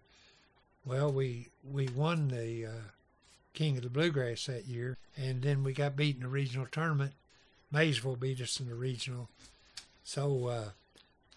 Well, 0.86 1.12
we 1.12 1.50
we 1.64 1.88
won 1.88 2.30
the 2.30 2.66
uh, 2.66 2.90
King 3.54 3.78
of 3.78 3.84
the 3.84 3.90
Bluegrass 3.90 4.48
that 4.48 4.66
year, 4.66 4.98
and 5.16 5.42
then 5.42 5.64
we 5.64 5.74
got 5.74 5.96
beat 5.96 6.16
in 6.16 6.24
the 6.24 6.28
regional 6.28 6.68
tournament. 6.72 7.14
Maysville 7.72 8.16
beat 8.16 8.42
us 8.42 8.60
in 8.60 8.68
the 8.68 8.76
regional, 8.76 9.30
so 10.04 10.48
uh, 10.48 10.70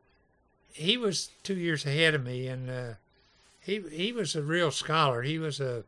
he 0.73 0.97
was 0.97 1.31
two 1.43 1.57
years 1.57 1.87
ahead 1.87 2.15
of 2.15 2.25
me, 2.25 2.49
and 2.49 2.69
uh, 2.69 2.95
he 3.61 3.83
he 3.91 4.13
was 4.13 4.35
a 4.35 4.43
real 4.43 4.71
scholar. 4.71 5.23
He 5.23 5.39
was 5.39 5.61
a 5.61 5.85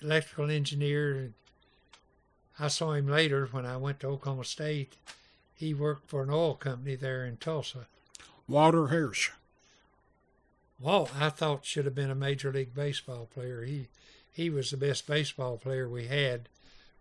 electrical 0.00 0.50
engineer. 0.50 1.30
I 2.58 2.68
saw 2.68 2.92
him 2.92 3.08
later 3.08 3.46
when 3.50 3.66
I 3.66 3.76
went 3.76 4.00
to 4.00 4.08
Oklahoma 4.08 4.44
State. 4.44 4.96
He 5.54 5.74
worked 5.74 6.08
for 6.08 6.22
an 6.22 6.30
oil 6.30 6.54
company 6.54 6.96
there 6.96 7.24
in 7.24 7.36
Tulsa. 7.36 7.86
Walter 8.48 8.88
Hirsch. 8.88 9.30
Walt, 10.78 11.12
I 11.18 11.28
thought 11.28 11.64
should 11.64 11.84
have 11.84 11.94
been 11.94 12.10
a 12.10 12.14
major 12.14 12.52
league 12.52 12.74
baseball 12.74 13.28
player. 13.32 13.62
He 13.62 13.88
he 14.32 14.50
was 14.50 14.70
the 14.70 14.76
best 14.76 15.06
baseball 15.06 15.58
player 15.58 15.88
we 15.88 16.06
had, 16.06 16.48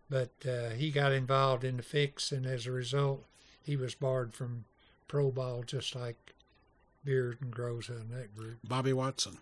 but 0.09 0.31
uh, 0.47 0.71
he 0.71 0.91
got 0.91 1.13
involved 1.13 1.63
in 1.63 1.77
the 1.77 1.83
fix, 1.83 2.31
and 2.31 2.45
as 2.45 2.67
a 2.67 2.71
result, 2.71 3.25
he 3.63 3.75
was 3.75 3.95
barred 3.95 4.33
from 4.33 4.65
pro 5.07 5.31
ball, 5.31 5.63
just 5.63 5.95
like 5.95 6.33
Beard 7.03 7.39
and 7.41 7.55
Groza 7.55 8.01
and 8.01 8.11
that 8.11 8.35
group. 8.35 8.57
Bobby 8.63 8.93
Watson. 8.93 9.39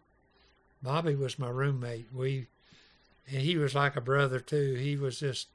Bobby 0.82 1.16
was 1.16 1.38
my 1.38 1.50
roommate. 1.50 2.08
We 2.14 2.48
and 3.28 3.42
he 3.42 3.58
was 3.58 3.76
like 3.76 3.96
a 3.96 4.02
brother 4.02 4.40
too. 4.40 4.76
He 4.76 4.96
was 4.96 5.20
just 5.20 5.48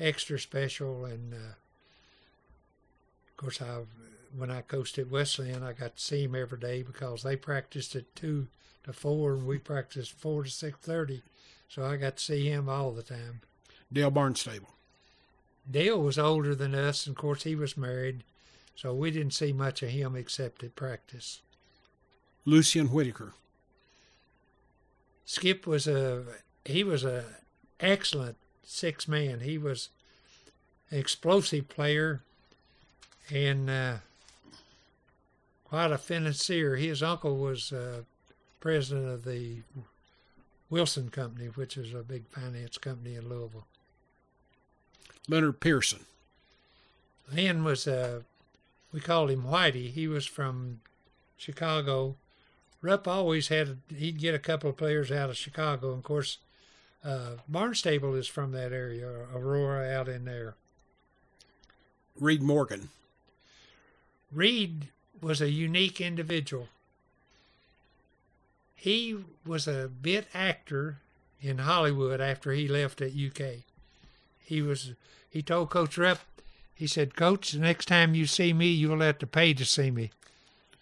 extra 0.00 0.38
special, 0.38 1.04
and 1.04 1.34
uh, 1.34 1.54
of 3.28 3.36
course, 3.36 3.60
I 3.60 3.80
when 4.36 4.50
I 4.50 4.60
coached 4.60 4.98
at 4.98 5.10
Wesleyan, 5.10 5.62
I 5.62 5.72
got 5.72 5.96
to 5.96 6.02
see 6.02 6.24
him 6.24 6.34
every 6.34 6.58
day 6.58 6.82
because 6.82 7.22
they 7.22 7.36
practiced 7.36 7.96
at 7.96 8.14
two 8.14 8.48
to 8.84 8.92
four, 8.92 9.32
and 9.32 9.46
we 9.46 9.58
practiced 9.58 10.12
four 10.12 10.44
to 10.44 10.50
six 10.50 10.78
thirty. 10.78 11.22
So 11.68 11.84
I 11.84 11.96
got 11.96 12.16
to 12.16 12.24
see 12.24 12.48
him 12.48 12.68
all 12.68 12.92
the 12.92 13.02
time. 13.02 13.40
Dale 13.92 14.10
Barnstable. 14.10 14.74
Dale 15.70 16.00
was 16.00 16.18
older 16.18 16.54
than 16.54 16.74
us, 16.74 17.06
and 17.06 17.14
of 17.14 17.20
course 17.20 17.42
he 17.42 17.54
was 17.54 17.76
married, 17.76 18.24
so 18.74 18.94
we 18.94 19.10
didn't 19.10 19.34
see 19.34 19.52
much 19.52 19.82
of 19.82 19.90
him 19.90 20.16
except 20.16 20.64
at 20.64 20.76
practice. 20.76 21.42
Lucian 22.44 22.88
Whitaker. 22.88 23.34
Skip 25.26 25.66
was 25.66 25.86
a 25.86 26.24
he 26.64 26.82
was 26.82 27.04
a 27.04 27.24
excellent 27.80 28.36
six 28.68 29.08
man. 29.08 29.40
He 29.40 29.56
was 29.56 29.88
an 30.90 30.98
explosive 30.98 31.68
player 31.68 32.20
and 33.32 33.70
uh, 33.70 33.94
quite 35.64 35.90
a 35.90 35.98
financier. 35.98 36.76
His 36.76 37.02
uncle 37.02 37.38
was 37.38 37.72
uh, 37.72 38.02
president 38.60 39.08
of 39.08 39.24
the 39.24 39.62
Wilson 40.68 41.08
Company, 41.08 41.46
which 41.46 41.78
is 41.78 41.94
a 41.94 42.02
big 42.02 42.28
finance 42.28 42.76
company 42.76 43.14
in 43.14 43.28
Louisville. 43.28 43.66
Leonard 45.28 45.60
Pearson. 45.60 46.04
Len 47.34 47.64
was 47.64 47.86
a, 47.86 48.22
we 48.92 49.00
called 49.00 49.30
him 49.30 49.44
Whitey. 49.44 49.90
He 49.90 50.08
was 50.08 50.26
from 50.26 50.80
Chicago. 51.38 52.16
Rupp 52.82 53.08
always 53.08 53.48
had, 53.48 53.78
he'd 53.94 54.18
get 54.18 54.34
a 54.34 54.38
couple 54.38 54.70
of 54.70 54.76
players 54.76 55.10
out 55.10 55.30
of 55.30 55.36
Chicago. 55.36 55.88
And 55.90 55.98
of 55.98 56.04
course, 56.04 56.38
uh, 57.08 57.36
Barnstable 57.48 58.14
is 58.14 58.28
from 58.28 58.52
that 58.52 58.72
area, 58.72 59.08
Aurora 59.34 59.90
out 59.90 60.08
in 60.08 60.26
there. 60.26 60.56
Reed 62.20 62.42
Morgan. 62.42 62.90
Reed 64.30 64.88
was 65.22 65.40
a 65.40 65.50
unique 65.50 66.02
individual. 66.02 66.68
He 68.74 69.16
was 69.46 69.66
a 69.66 69.88
bit 69.88 70.28
actor 70.34 70.98
in 71.40 71.58
Hollywood 71.58 72.20
after 72.20 72.52
he 72.52 72.68
left 72.68 73.00
at 73.00 73.12
UK. 73.12 73.62
He 74.44 74.60
was 74.60 74.92
he 75.30 75.40
told 75.40 75.70
Coach 75.70 75.96
Rupp, 75.96 76.20
he 76.74 76.86
said, 76.86 77.16
Coach, 77.16 77.52
the 77.52 77.60
next 77.60 77.86
time 77.86 78.14
you 78.14 78.26
see 78.26 78.52
me, 78.52 78.68
you'll 78.68 79.00
have 79.00 79.18
to 79.18 79.26
pay 79.26 79.54
to 79.54 79.64
see 79.64 79.90
me. 79.90 80.10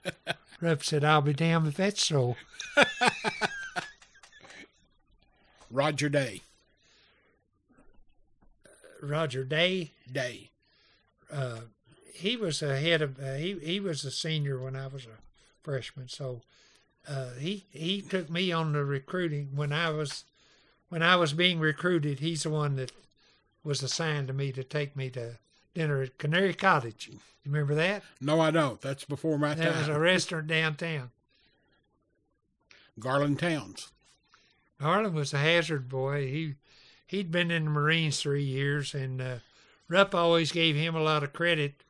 Rupp 0.61 0.83
said, 0.83 1.05
I'll 1.05 1.23
be 1.23 1.33
damned 1.33 1.69
if 1.69 1.77
that's 1.77 2.05
so. 2.05 2.37
Roger 5.77 6.09
Day. 6.09 6.41
Roger 9.03 9.45
Day. 9.45 9.93
Day. 10.11 10.51
Uh, 11.31 11.61
he 12.15 12.35
was 12.35 12.63
a 12.63 12.79
head 12.81 13.03
of 13.03 13.21
uh, 13.21 13.35
he 13.35 13.59
he 13.63 13.79
was 13.79 14.03
a 14.05 14.11
senior 14.11 14.59
when 14.59 14.75
I 14.75 14.87
was 14.87 15.05
a 15.05 15.21
freshman, 15.63 16.09
so 16.09 16.41
uh, 17.07 17.33
he 17.39 17.67
he 17.69 18.01
took 18.01 18.31
me 18.31 18.51
on 18.53 18.73
the 18.73 18.85
recruiting 18.87 19.51
when 19.55 19.71
I 19.71 19.91
was 19.91 20.25
when 20.89 21.03
I 21.03 21.17
was 21.17 21.35
being 21.35 21.59
recruited. 21.61 22.21
He's 22.21 22.45
the 22.45 22.51
one 22.51 22.77
that 22.77 22.93
was 23.63 23.83
assigned 23.83 24.29
to 24.29 24.33
me 24.33 24.53
to 24.53 24.65
take 24.65 24.97
me 24.97 25.11
to 25.11 25.37
dinner 25.75 26.01
at 26.01 26.17
Canary 26.17 26.55
Cottage. 26.55 27.09
You 27.13 27.19
remember 27.45 27.75
that? 27.75 28.03
No, 28.19 28.41
I 28.41 28.51
don't. 28.51 28.81
That's 28.81 29.05
before 29.05 29.37
my 29.39 29.53
That 29.55 29.73
time. 29.73 29.79
was 29.81 29.89
a 29.89 30.01
restaurant 30.01 30.47
downtown. 30.47 31.11
Garland 32.99 33.39
Townes. 33.41 33.89
Harlan 34.81 35.15
was 35.15 35.33
a 35.33 35.39
Hazard 35.39 35.89
boy. 35.89 36.27
He 36.27 36.55
he'd 37.07 37.31
been 37.31 37.51
in 37.51 37.65
the 37.65 37.71
Marines 37.71 38.21
three 38.21 38.43
years, 38.45 38.95
and 38.95 39.21
uh, 39.21 39.37
Rupp 39.89 40.15
always 40.15 40.53
gave 40.53 40.77
him 40.77 40.95
a 40.95 41.03
lot 41.03 41.23
of 41.23 41.33
credit 41.33 41.85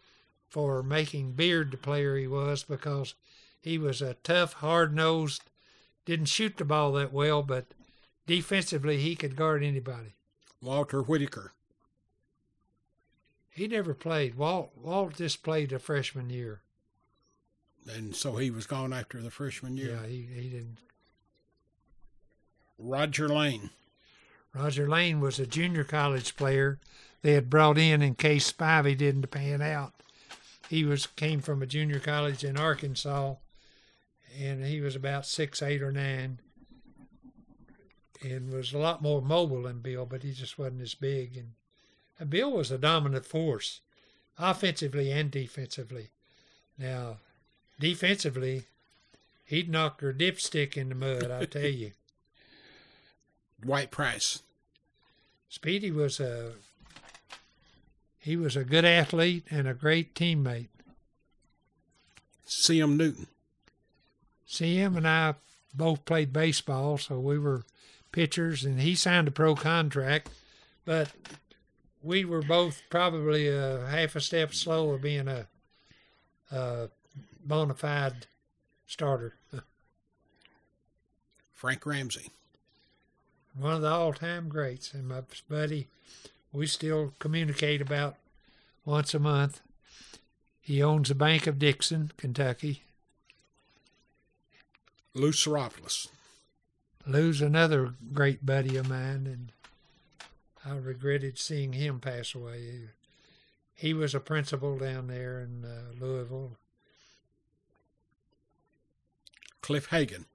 for 0.48 0.82
making 0.82 1.32
Beard 1.32 1.70
the 1.70 1.76
player 1.76 2.16
he 2.16 2.26
was 2.26 2.62
because 2.62 3.14
he 3.60 3.78
was 3.78 4.00
a 4.00 4.14
tough, 4.22 4.54
hard 4.54 4.94
nosed, 4.94 5.42
didn't 6.04 6.26
shoot 6.26 6.56
the 6.56 6.64
ball 6.64 6.92
that 6.92 7.12
well, 7.12 7.42
but 7.42 7.66
defensively 8.26 8.98
he 8.98 9.16
could 9.16 9.36
guard 9.36 9.62
anybody. 9.62 10.14
Walter 10.60 11.02
Whitaker. 11.02 11.52
He 13.50 13.66
never 13.66 13.94
played. 13.94 14.34
Walt 14.36 14.72
Walt 14.76 15.16
just 15.16 15.42
played 15.42 15.72
a 15.72 15.78
freshman 15.78 16.30
year. 16.30 16.60
And 17.88 18.14
so 18.14 18.36
he 18.36 18.50
was 18.50 18.66
gone 18.66 18.92
after 18.92 19.22
the 19.22 19.30
freshman 19.30 19.76
year. 19.76 19.98
Yeah, 20.00 20.06
he, 20.06 20.28
he 20.34 20.48
didn't. 20.48 20.78
Roger 22.78 23.28
Layne. 23.28 23.70
Roger 24.54 24.88
Layne 24.88 25.20
was 25.20 25.38
a 25.38 25.46
junior 25.46 25.84
college 25.84 26.36
player 26.36 26.78
they 27.22 27.32
had 27.32 27.50
brought 27.50 27.78
in 27.78 28.02
in 28.02 28.14
case 28.14 28.50
Spivey 28.50 28.96
didn't 28.96 29.30
pan 29.30 29.60
out. 29.60 29.92
He 30.68 30.84
was 30.84 31.06
came 31.06 31.40
from 31.40 31.62
a 31.62 31.66
junior 31.66 32.00
college 32.00 32.44
in 32.44 32.56
Arkansas, 32.56 33.34
and 34.38 34.64
he 34.64 34.80
was 34.80 34.96
about 34.96 35.26
six, 35.26 35.62
eight, 35.62 35.82
or 35.82 35.92
nine, 35.92 36.40
and 38.22 38.52
was 38.52 38.72
a 38.72 38.78
lot 38.78 39.02
more 39.02 39.22
mobile 39.22 39.62
than 39.62 39.80
Bill, 39.80 40.06
but 40.06 40.22
he 40.22 40.32
just 40.32 40.58
wasn't 40.58 40.82
as 40.82 40.94
big. 40.94 41.36
And, 41.36 41.52
and 42.18 42.30
Bill 42.30 42.52
was 42.52 42.70
a 42.70 42.78
dominant 42.78 43.26
force, 43.26 43.80
offensively 44.38 45.12
and 45.12 45.30
defensively. 45.30 46.10
Now, 46.78 47.18
defensively, 47.78 48.64
he'd 49.44 49.70
knock 49.70 50.00
her 50.00 50.12
dipstick 50.12 50.76
in 50.76 50.88
the 50.88 50.94
mud. 50.94 51.30
I 51.30 51.44
tell 51.44 51.62
you. 51.62 51.92
Dwight 53.60 53.90
Price. 53.90 54.42
Speedy 55.48 55.90
was 55.90 56.20
a 56.20 56.52
he 58.18 58.36
was 58.36 58.56
a 58.56 58.64
good 58.64 58.84
athlete 58.84 59.44
and 59.50 59.68
a 59.68 59.74
great 59.74 60.14
teammate. 60.14 60.68
C.M. 62.44 62.96
Newton. 62.96 63.28
CM 64.48 64.96
and 64.96 65.06
I 65.06 65.34
both 65.74 66.04
played 66.04 66.32
baseball, 66.32 66.98
so 66.98 67.20
we 67.20 67.38
were 67.38 67.64
pitchers, 68.12 68.64
and 68.64 68.80
he 68.80 68.94
signed 68.94 69.28
a 69.28 69.30
pro 69.30 69.54
contract, 69.54 70.30
but 70.84 71.12
we 72.02 72.24
were 72.24 72.42
both 72.42 72.82
probably 72.90 73.48
a 73.48 73.86
half 73.86 74.16
a 74.16 74.20
step 74.20 74.54
slow 74.54 74.90
of 74.90 75.02
being 75.02 75.28
a, 75.28 75.46
a 76.50 76.88
bona 77.44 77.74
fide 77.74 78.26
starter. 78.86 79.34
Frank 81.52 81.86
Ramsey. 81.86 82.30
One 83.58 83.72
of 83.72 83.82
the 83.82 83.88
all 83.88 84.12
time 84.12 84.48
greats, 84.48 84.92
and 84.92 85.08
my 85.08 85.22
buddy, 85.48 85.88
we 86.52 86.66
still 86.66 87.14
communicate 87.18 87.80
about 87.80 88.16
once 88.84 89.14
a 89.14 89.18
month. 89.18 89.62
He 90.60 90.82
owns 90.82 91.08
the 91.08 91.14
Bank 91.14 91.46
of 91.46 91.58
Dixon, 91.58 92.12
Kentucky. 92.16 92.82
Lou 95.14 95.30
Tsioropoulos. 95.30 96.08
Lou's 97.06 97.40
another 97.40 97.94
great 98.12 98.44
buddy 98.44 98.76
of 98.76 98.88
mine, 98.88 99.26
and 99.26 99.52
I 100.64 100.76
regretted 100.76 101.38
seeing 101.38 101.72
him 101.72 102.00
pass 102.00 102.34
away. 102.34 102.90
He 103.74 103.94
was 103.94 104.14
a 104.14 104.20
principal 104.20 104.76
down 104.76 105.06
there 105.06 105.40
in 105.40 105.64
uh, 105.64 106.04
Louisville. 106.04 106.56
Cliff 109.62 109.86
Hagan. 109.86 110.26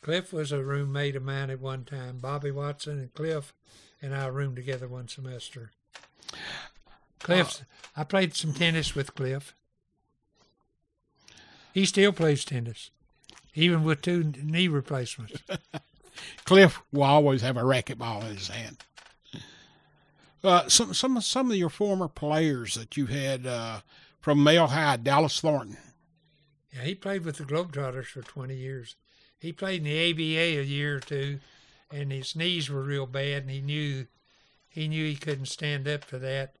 Cliff 0.00 0.32
was 0.32 0.52
a 0.52 0.62
roommate 0.62 1.16
of 1.16 1.22
mine 1.22 1.50
at 1.50 1.60
one 1.60 1.84
time. 1.84 2.18
Bobby 2.18 2.50
Watson 2.50 2.98
and 2.98 3.14
Cliff 3.14 3.52
and 4.00 4.14
I 4.14 4.26
roomed 4.26 4.56
together 4.56 4.88
one 4.88 5.08
semester. 5.08 5.70
Cliff, 7.18 7.62
I 7.96 8.04
played 8.04 8.34
some 8.34 8.52
tennis 8.52 8.94
with 8.94 9.14
Cliff. 9.14 9.54
He 11.72 11.84
still 11.84 12.12
plays 12.12 12.44
tennis, 12.44 12.90
even 13.54 13.84
with 13.84 14.02
two 14.02 14.32
knee 14.42 14.68
replacements. 14.68 15.42
Cliff 16.44 16.80
will 16.92 17.02
always 17.02 17.42
have 17.42 17.56
a 17.56 17.62
racquetball 17.62 18.22
in 18.22 18.36
his 18.36 18.48
hand. 18.48 18.84
Uh, 20.42 20.68
some 20.68 20.94
some 20.94 21.20
some 21.20 21.50
of 21.50 21.56
your 21.56 21.68
former 21.68 22.06
players 22.06 22.74
that 22.74 22.96
you 22.96 23.06
had 23.06 23.46
uh, 23.46 23.80
from 24.20 24.42
Male 24.42 24.68
High, 24.68 24.96
Dallas 24.96 25.40
Thornton. 25.40 25.76
Yeah, 26.72 26.82
he 26.82 26.94
played 26.94 27.24
with 27.24 27.38
the 27.38 27.44
Globetrotters 27.44 28.06
for 28.06 28.22
20 28.22 28.54
years. 28.54 28.94
He 29.40 29.52
played 29.52 29.78
in 29.78 29.84
the 29.84 30.10
ABA 30.10 30.60
a 30.60 30.64
year 30.64 30.96
or 30.96 31.00
two, 31.00 31.40
and 31.90 32.10
his 32.10 32.34
knees 32.34 32.68
were 32.68 32.82
real 32.82 33.06
bad, 33.06 33.42
and 33.42 33.50
he 33.50 33.60
knew 33.60 34.06
he 34.68 34.88
knew 34.88 35.06
he 35.06 35.16
couldn't 35.16 35.46
stand 35.46 35.88
up 35.88 36.04
for 36.04 36.18
that. 36.18 36.54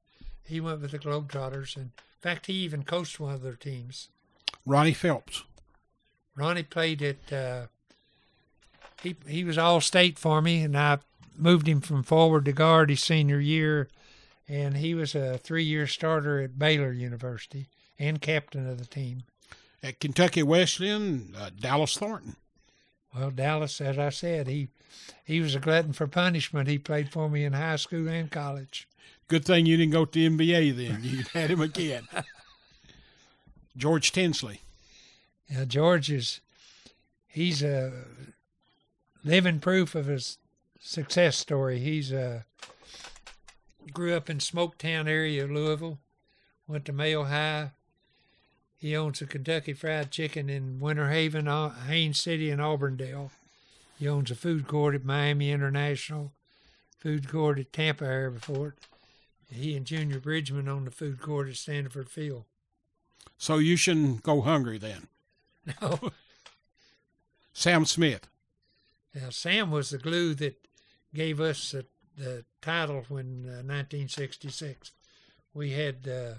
He 0.44 0.60
went 0.60 0.80
with 0.80 0.92
the 0.92 0.98
Globetrotters, 0.98 1.76
and 1.76 1.86
in 1.86 2.20
fact, 2.20 2.46
he 2.46 2.54
even 2.54 2.84
coached 2.84 3.20
one 3.20 3.34
of 3.34 3.42
their 3.42 3.54
teams. 3.54 4.08
Ronnie 4.64 4.94
Phelps. 4.94 5.44
Ronnie 6.36 6.62
played 6.62 7.02
at. 7.02 7.32
Uh, 7.32 7.66
he 9.02 9.16
he 9.26 9.44
was 9.44 9.58
all 9.58 9.80
state 9.80 10.18
for 10.18 10.40
me, 10.40 10.62
and 10.62 10.76
I 10.76 10.98
moved 11.36 11.66
him 11.66 11.80
from 11.80 12.02
forward 12.02 12.44
to 12.46 12.52
guard 12.52 12.90
his 12.90 13.02
senior 13.02 13.40
year, 13.40 13.88
and 14.48 14.76
he 14.76 14.94
was 14.94 15.14
a 15.14 15.38
three-year 15.38 15.86
starter 15.86 16.40
at 16.40 16.58
Baylor 16.58 16.92
University 16.92 17.68
and 17.98 18.20
captain 18.20 18.68
of 18.68 18.78
the 18.78 18.86
team. 18.86 19.24
At 19.82 20.00
Kentucky 20.00 20.42
Wesleyan, 20.42 21.34
uh, 21.38 21.50
Dallas 21.56 21.96
Thornton. 21.96 22.36
Well, 23.14 23.30
Dallas, 23.30 23.80
as 23.80 23.98
I 23.98 24.10
said, 24.10 24.46
he 24.46 24.68
he 25.24 25.40
was 25.40 25.54
a 25.54 25.60
glutton 25.60 25.92
for 25.92 26.06
punishment. 26.06 26.68
He 26.68 26.78
played 26.78 27.10
for 27.10 27.28
me 27.28 27.44
in 27.44 27.52
high 27.52 27.76
school 27.76 28.08
and 28.08 28.30
college. 28.30 28.88
Good 29.28 29.44
thing 29.44 29.66
you 29.66 29.76
didn't 29.76 29.92
go 29.92 30.04
to 30.04 30.10
the 30.12 30.28
NBA 30.28 30.76
then. 30.76 31.00
You 31.02 31.24
had 31.32 31.50
him 31.50 31.60
again. 31.60 32.08
George 33.76 34.12
Tinsley. 34.12 34.62
Now, 35.50 35.64
George 35.64 36.10
is 36.10 36.40
he's 37.26 37.62
a 37.62 37.92
living 39.24 39.60
proof 39.60 39.94
of 39.94 40.06
his 40.06 40.38
success 40.80 41.36
story. 41.36 41.78
He's 41.78 42.12
a 42.12 42.44
grew 43.92 44.14
up 44.14 44.28
in 44.28 44.38
Smoketown 44.38 45.08
area 45.08 45.44
of 45.44 45.50
Louisville, 45.50 45.98
went 46.66 46.84
to 46.86 46.92
Male 46.92 47.24
High. 47.24 47.70
He 48.78 48.96
owns 48.96 49.20
a 49.20 49.26
Kentucky 49.26 49.72
Fried 49.72 50.12
Chicken 50.12 50.48
in 50.48 50.78
Winter 50.78 51.10
Haven, 51.10 51.46
Haines 51.46 52.20
City, 52.20 52.48
and 52.48 52.60
Auburndale. 52.62 53.32
He 53.98 54.06
owns 54.06 54.30
a 54.30 54.36
food 54.36 54.68
court 54.68 54.94
at 54.94 55.04
Miami 55.04 55.50
International, 55.50 56.32
food 56.96 57.28
court 57.28 57.58
at 57.58 57.72
Tampa 57.72 58.04
Airport. 58.04 58.78
He 59.50 59.76
and 59.76 59.84
Junior 59.84 60.20
Bridgeman 60.20 60.68
own 60.68 60.84
the 60.84 60.92
food 60.92 61.20
court 61.20 61.48
at 61.48 61.54
Standiford 61.54 62.08
Field. 62.08 62.44
So 63.36 63.58
you 63.58 63.76
shouldn't 63.76 64.22
go 64.22 64.40
hungry 64.40 64.78
then. 64.78 65.08
No, 65.82 65.98
Sam 67.52 67.84
Smith. 67.84 68.26
Now, 69.14 69.28
Sam 69.28 69.70
was 69.70 69.90
the 69.90 69.98
glue 69.98 70.32
that 70.34 70.66
gave 71.12 71.42
us 71.42 71.72
the, 71.72 71.84
the 72.16 72.44
title 72.62 73.04
when 73.08 73.44
uh, 73.44 73.60
1966. 73.66 74.92
We 75.52 75.72
had 75.72 76.08
uh, 76.08 76.34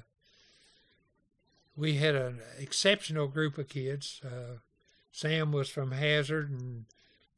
we 1.79 1.95
had 1.95 2.15
an 2.15 2.39
exceptional 2.57 3.27
group 3.27 3.57
of 3.57 3.69
kids. 3.69 4.21
Uh, 4.23 4.57
Sam 5.11 5.51
was 5.51 5.69
from 5.69 5.91
Hazard, 5.91 6.51
and 6.51 6.85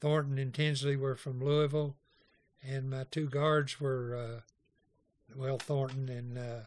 Thornton 0.00 0.38
and 0.38 0.52
Tinsley 0.52 0.96
were 0.96 1.14
from 1.14 1.42
Louisville, 1.42 1.96
and 2.62 2.90
my 2.90 3.04
two 3.10 3.28
guards 3.28 3.80
were 3.80 4.14
uh, 4.16 4.40
well 5.36 5.58
Thornton 5.58 6.08
and 6.08 6.38
uh, 6.38 6.60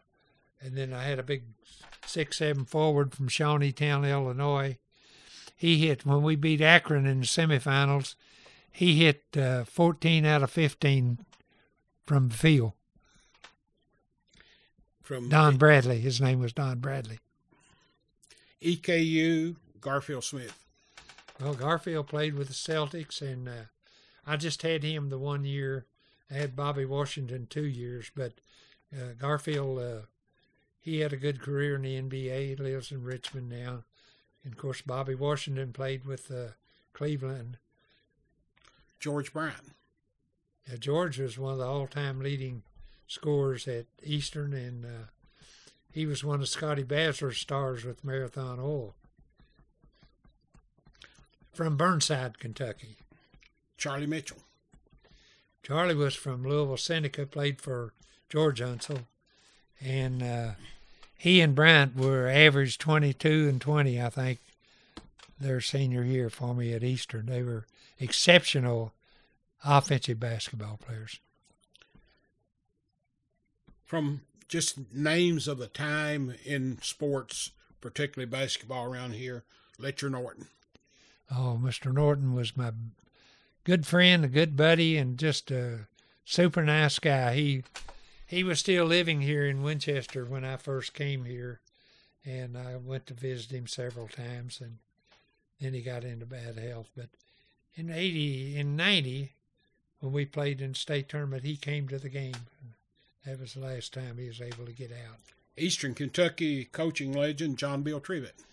and 0.61 0.75
then 0.77 0.93
I 0.93 1.03
had 1.03 1.19
a 1.19 1.23
big 1.23 1.43
six 2.05 2.37
seven 2.37 2.65
forward 2.65 3.13
from 3.13 3.27
Shawneetown, 3.27 4.09
Illinois. 4.09 4.77
He 5.55 5.87
hit 5.87 6.05
when 6.05 6.23
we 6.23 6.35
beat 6.35 6.61
Akron 6.61 7.05
in 7.05 7.21
the 7.21 7.25
semifinals 7.25 8.15
he 8.75 8.95
hit 8.95 9.23
uh, 9.37 9.63
14 9.63 10.25
out 10.25 10.43
of 10.43 10.51
15 10.51 11.19
from 12.05 12.27
the 12.27 12.35
field. 12.35 12.73
From 15.01 15.29
Don 15.29 15.55
Bradley, 15.55 15.99
his 15.99 16.19
name 16.19 16.39
was 16.39 16.51
Don 16.51 16.79
Bradley. 16.79 17.19
EKU, 18.61 19.55
Garfield 19.79 20.23
Smith. 20.23 20.65
Well, 21.41 21.53
Garfield 21.53 22.07
played 22.07 22.35
with 22.35 22.47
the 22.47 22.53
Celtics, 22.53 23.21
and 23.21 23.49
uh, 23.49 23.65
I 24.25 24.37
just 24.37 24.61
had 24.61 24.83
him 24.83 25.09
the 25.09 25.17
one 25.17 25.43
year. 25.43 25.85
I 26.31 26.35
had 26.35 26.55
Bobby 26.55 26.85
Washington 26.85 27.47
two 27.49 27.65
years, 27.65 28.09
but 28.15 28.33
uh, 28.93 29.13
Garfield, 29.19 29.79
uh, 29.79 30.05
he 30.79 30.99
had 30.99 31.13
a 31.13 31.17
good 31.17 31.41
career 31.41 31.75
in 31.75 31.81
the 31.81 32.01
NBA. 32.01 32.49
He 32.49 32.55
lives 32.55 32.91
in 32.91 33.03
Richmond 33.03 33.49
now. 33.49 33.83
And 34.43 34.53
of 34.53 34.59
course, 34.59 34.81
Bobby 34.81 35.15
Washington 35.15 35.73
played 35.73 36.05
with 36.05 36.31
uh, 36.31 36.51
Cleveland. 36.93 37.57
George 38.99 39.33
Bryant. 39.33 39.73
George 40.79 41.19
was 41.19 41.37
one 41.37 41.53
of 41.53 41.59
the 41.59 41.65
all-time 41.65 42.19
leading 42.19 42.63
scorers 43.07 43.67
at 43.67 43.85
Eastern, 44.03 44.53
and 44.53 44.85
uh, 44.85 45.05
he 45.95 46.05
was 46.05 46.25
one 46.25 46.41
of 46.41 46.49
Scotty 46.49 46.83
Baesler's 46.83 47.37
stars 47.37 47.85
with 47.85 48.03
Marathon 48.03 48.59
Oil 48.59 48.95
from 51.53 51.77
Burnside, 51.77 52.37
Kentucky. 52.37 52.97
Charlie 53.77 54.05
Mitchell. 54.05 54.39
Charlie 55.63 55.95
was 55.95 56.13
from 56.13 56.43
Louisville 56.43 56.75
Seneca, 56.75 57.25
played 57.25 57.61
for 57.61 57.93
George 58.27 58.59
Unsel, 58.59 59.07
and 59.79 60.21
uh, 60.21 60.51
he 61.17 61.39
and 61.39 61.55
Bryant 61.55 61.95
were 61.95 62.27
average 62.27 62.77
22 62.77 63.47
and 63.47 63.61
20, 63.61 64.01
I 64.01 64.09
think, 64.09 64.39
their 65.39 65.61
senior 65.61 66.03
year 66.03 66.29
for 66.29 66.53
me 66.53 66.73
at 66.73 66.83
Eastern. 66.83 67.27
They 67.27 67.41
were 67.41 67.67
exceptional 68.01 68.91
offensive 69.63 70.19
basketball 70.19 70.77
players. 70.85 71.21
From 73.85 74.19
just 74.47 74.93
names 74.93 75.47
of 75.47 75.57
the 75.57 75.67
time 75.67 76.35
in 76.43 76.79
sports, 76.81 77.51
particularly 77.81 78.29
basketball 78.29 78.85
around 78.85 79.15
here, 79.15 79.43
Letcher 79.77 80.09
Norton. 80.09 80.47
Oh, 81.31 81.59
Mr. 81.61 81.91
Norton 81.91 82.33
was 82.33 82.55
my 82.55 82.71
good 83.63 83.85
friend, 83.85 84.23
a 84.23 84.29
good 84.29 84.55
buddy, 84.55 84.95
and 84.97 85.17
just 85.17 85.49
a 85.51 85.87
super 86.23 86.63
nice 86.63 86.99
guy. 86.99 87.35
He 87.35 87.63
he 88.27 88.43
was 88.43 88.59
still 88.59 88.85
living 88.85 89.21
here 89.21 89.45
in 89.45 89.63
Winchester 89.63 90.25
when 90.25 90.43
I 90.43 90.57
first 90.57 90.93
came 90.93 91.25
here, 91.25 91.61
and 92.23 92.57
I 92.57 92.75
went 92.75 93.05
to 93.07 93.13
visit 93.13 93.51
him 93.51 93.67
several 93.67 94.07
times, 94.07 94.61
and 94.61 94.77
then 95.59 95.73
he 95.73 95.81
got 95.81 96.03
into 96.03 96.25
bad 96.25 96.57
health. 96.57 96.89
But 96.95 97.09
in 97.75 97.89
eighty, 97.89 98.57
in 98.57 98.75
ninety, 98.75 99.33
when 99.99 100.11
we 100.11 100.25
played 100.25 100.61
in 100.61 100.73
state 100.73 101.09
tournament, 101.09 101.43
he 101.43 101.57
came 101.57 101.87
to 101.87 101.99
the 101.99 102.09
game. 102.09 102.35
That 103.25 103.39
was 103.39 103.53
the 103.53 103.61
last 103.61 103.93
time 103.93 104.17
he 104.17 104.27
was 104.27 104.41
able 104.41 104.65
to 104.65 104.71
get 104.71 104.91
out. 104.91 105.17
Eastern 105.57 105.93
Kentucky 105.93 106.65
coaching 106.65 107.13
legend 107.13 107.57
John 107.57 107.81
Bill 107.81 107.99
Trivette. 107.99 108.43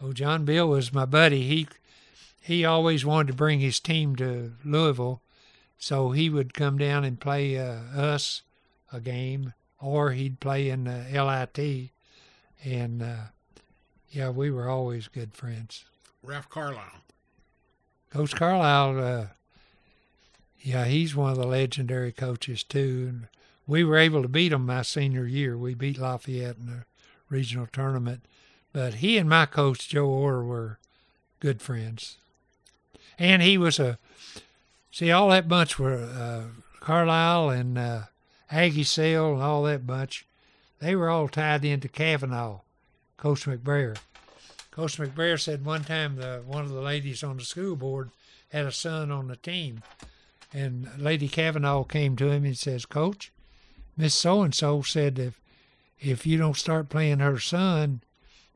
Oh, 0.00 0.12
John 0.12 0.44
Bill 0.44 0.68
was 0.68 0.92
my 0.92 1.04
buddy. 1.04 1.42
He 1.42 1.68
he 2.42 2.64
always 2.64 3.04
wanted 3.04 3.28
to 3.28 3.34
bring 3.34 3.60
his 3.60 3.80
team 3.80 4.16
to 4.16 4.54
Louisville, 4.64 5.20
So 5.78 6.10
he 6.10 6.28
would 6.30 6.54
come 6.54 6.78
down 6.78 7.04
and 7.04 7.20
play 7.20 7.58
uh, 7.58 7.80
us 7.94 8.42
a 8.92 9.00
game, 9.00 9.52
or 9.78 10.12
he'd 10.12 10.40
play 10.40 10.68
in 10.70 10.84
the 10.84 11.06
LIT, 11.12 11.90
and 12.64 13.02
uh, 13.02 13.16
yeah, 14.10 14.30
we 14.30 14.50
were 14.50 14.68
always 14.68 15.06
good 15.08 15.34
friends. 15.34 15.84
Ralph 16.22 16.48
Carlisle. 16.48 17.02
Coach 18.10 18.34
Carlisle, 18.34 18.98
uh, 18.98 19.26
yeah, 20.60 20.84
he's 20.86 21.14
one 21.14 21.30
of 21.30 21.38
the 21.38 21.46
legendary 21.46 22.10
coaches 22.12 22.62
too. 22.62 23.06
And 23.08 23.28
we 23.70 23.84
were 23.84 23.98
able 23.98 24.20
to 24.20 24.28
beat 24.28 24.52
him 24.52 24.66
my 24.66 24.82
senior 24.82 25.24
year. 25.24 25.56
We 25.56 25.74
beat 25.74 25.96
Lafayette 25.96 26.56
in 26.56 26.66
the 26.66 26.84
regional 27.28 27.68
tournament, 27.72 28.24
but 28.72 28.94
he 28.94 29.16
and 29.16 29.30
my 29.30 29.46
coach 29.46 29.88
Joe 29.88 30.08
Orr 30.08 30.42
were 30.42 30.80
good 31.38 31.62
friends, 31.62 32.16
and 33.16 33.40
he 33.42 33.56
was 33.56 33.78
a 33.78 33.96
see 34.90 35.12
all 35.12 35.28
that 35.28 35.46
bunch 35.46 35.78
were 35.78 36.02
uh, 36.02 36.42
Carlisle 36.80 37.50
and 37.50 37.78
uh, 37.78 38.00
Aggie 38.50 38.82
Sale 38.82 39.34
and 39.34 39.42
all 39.42 39.62
that 39.62 39.86
bunch. 39.86 40.26
They 40.80 40.96
were 40.96 41.08
all 41.08 41.28
tied 41.28 41.64
into 41.64 41.86
Kavanaugh, 41.86 42.62
Coach 43.18 43.46
McBrayer. 43.46 43.96
Coach 44.72 44.98
McBrayer 44.98 45.40
said 45.40 45.64
one 45.64 45.84
time 45.84 46.16
the 46.16 46.42
one 46.44 46.64
of 46.64 46.70
the 46.70 46.80
ladies 46.80 47.22
on 47.22 47.36
the 47.36 47.44
school 47.44 47.76
board 47.76 48.10
had 48.48 48.66
a 48.66 48.72
son 48.72 49.12
on 49.12 49.28
the 49.28 49.36
team, 49.36 49.84
and 50.52 50.88
Lady 50.98 51.28
Kavanaugh 51.28 51.84
came 51.84 52.16
to 52.16 52.30
him 52.30 52.44
and 52.44 52.58
says, 52.58 52.84
"Coach, 52.84 53.30
Miss 54.00 54.14
So 54.14 54.42
and 54.42 54.54
So 54.54 54.82
said 54.82 55.18
if 55.18 55.40
if 55.98 56.26
you 56.26 56.38
don't 56.38 56.56
start 56.56 56.88
playing 56.88 57.18
her 57.18 57.38
son, 57.38 58.02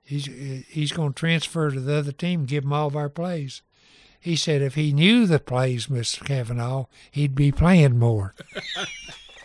he's 0.02 0.26
he's 0.68 0.92
going 0.92 1.12
to 1.12 1.18
transfer 1.18 1.70
to 1.70 1.80
the 1.80 1.96
other 1.96 2.12
team, 2.12 2.46
give 2.46 2.64
him 2.64 2.72
all 2.72 2.88
of 2.88 2.96
our 2.96 3.08
plays." 3.08 3.62
He 4.18 4.36
said 4.36 4.62
if 4.62 4.74
he 4.74 4.94
knew 4.94 5.26
the 5.26 5.38
plays, 5.38 5.88
Mr. 5.88 6.24
Kavanaugh, 6.24 6.86
he'd 7.10 7.34
be 7.34 7.52
playing 7.52 7.98
more. 7.98 8.34
A 8.56 8.86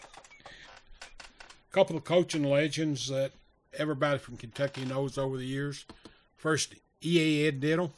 couple 1.72 1.98
of 1.98 2.06
coaching 2.06 2.46
legends 2.46 3.10
that 3.10 3.34
everybody 3.78 4.20
from 4.20 4.38
Kentucky 4.38 4.86
knows 4.86 5.18
over 5.18 5.36
the 5.36 5.46
years. 5.46 5.86
First, 6.38 6.76
E.A. 7.04 7.46
Ed 7.46 7.60
Diddle. 7.60 7.92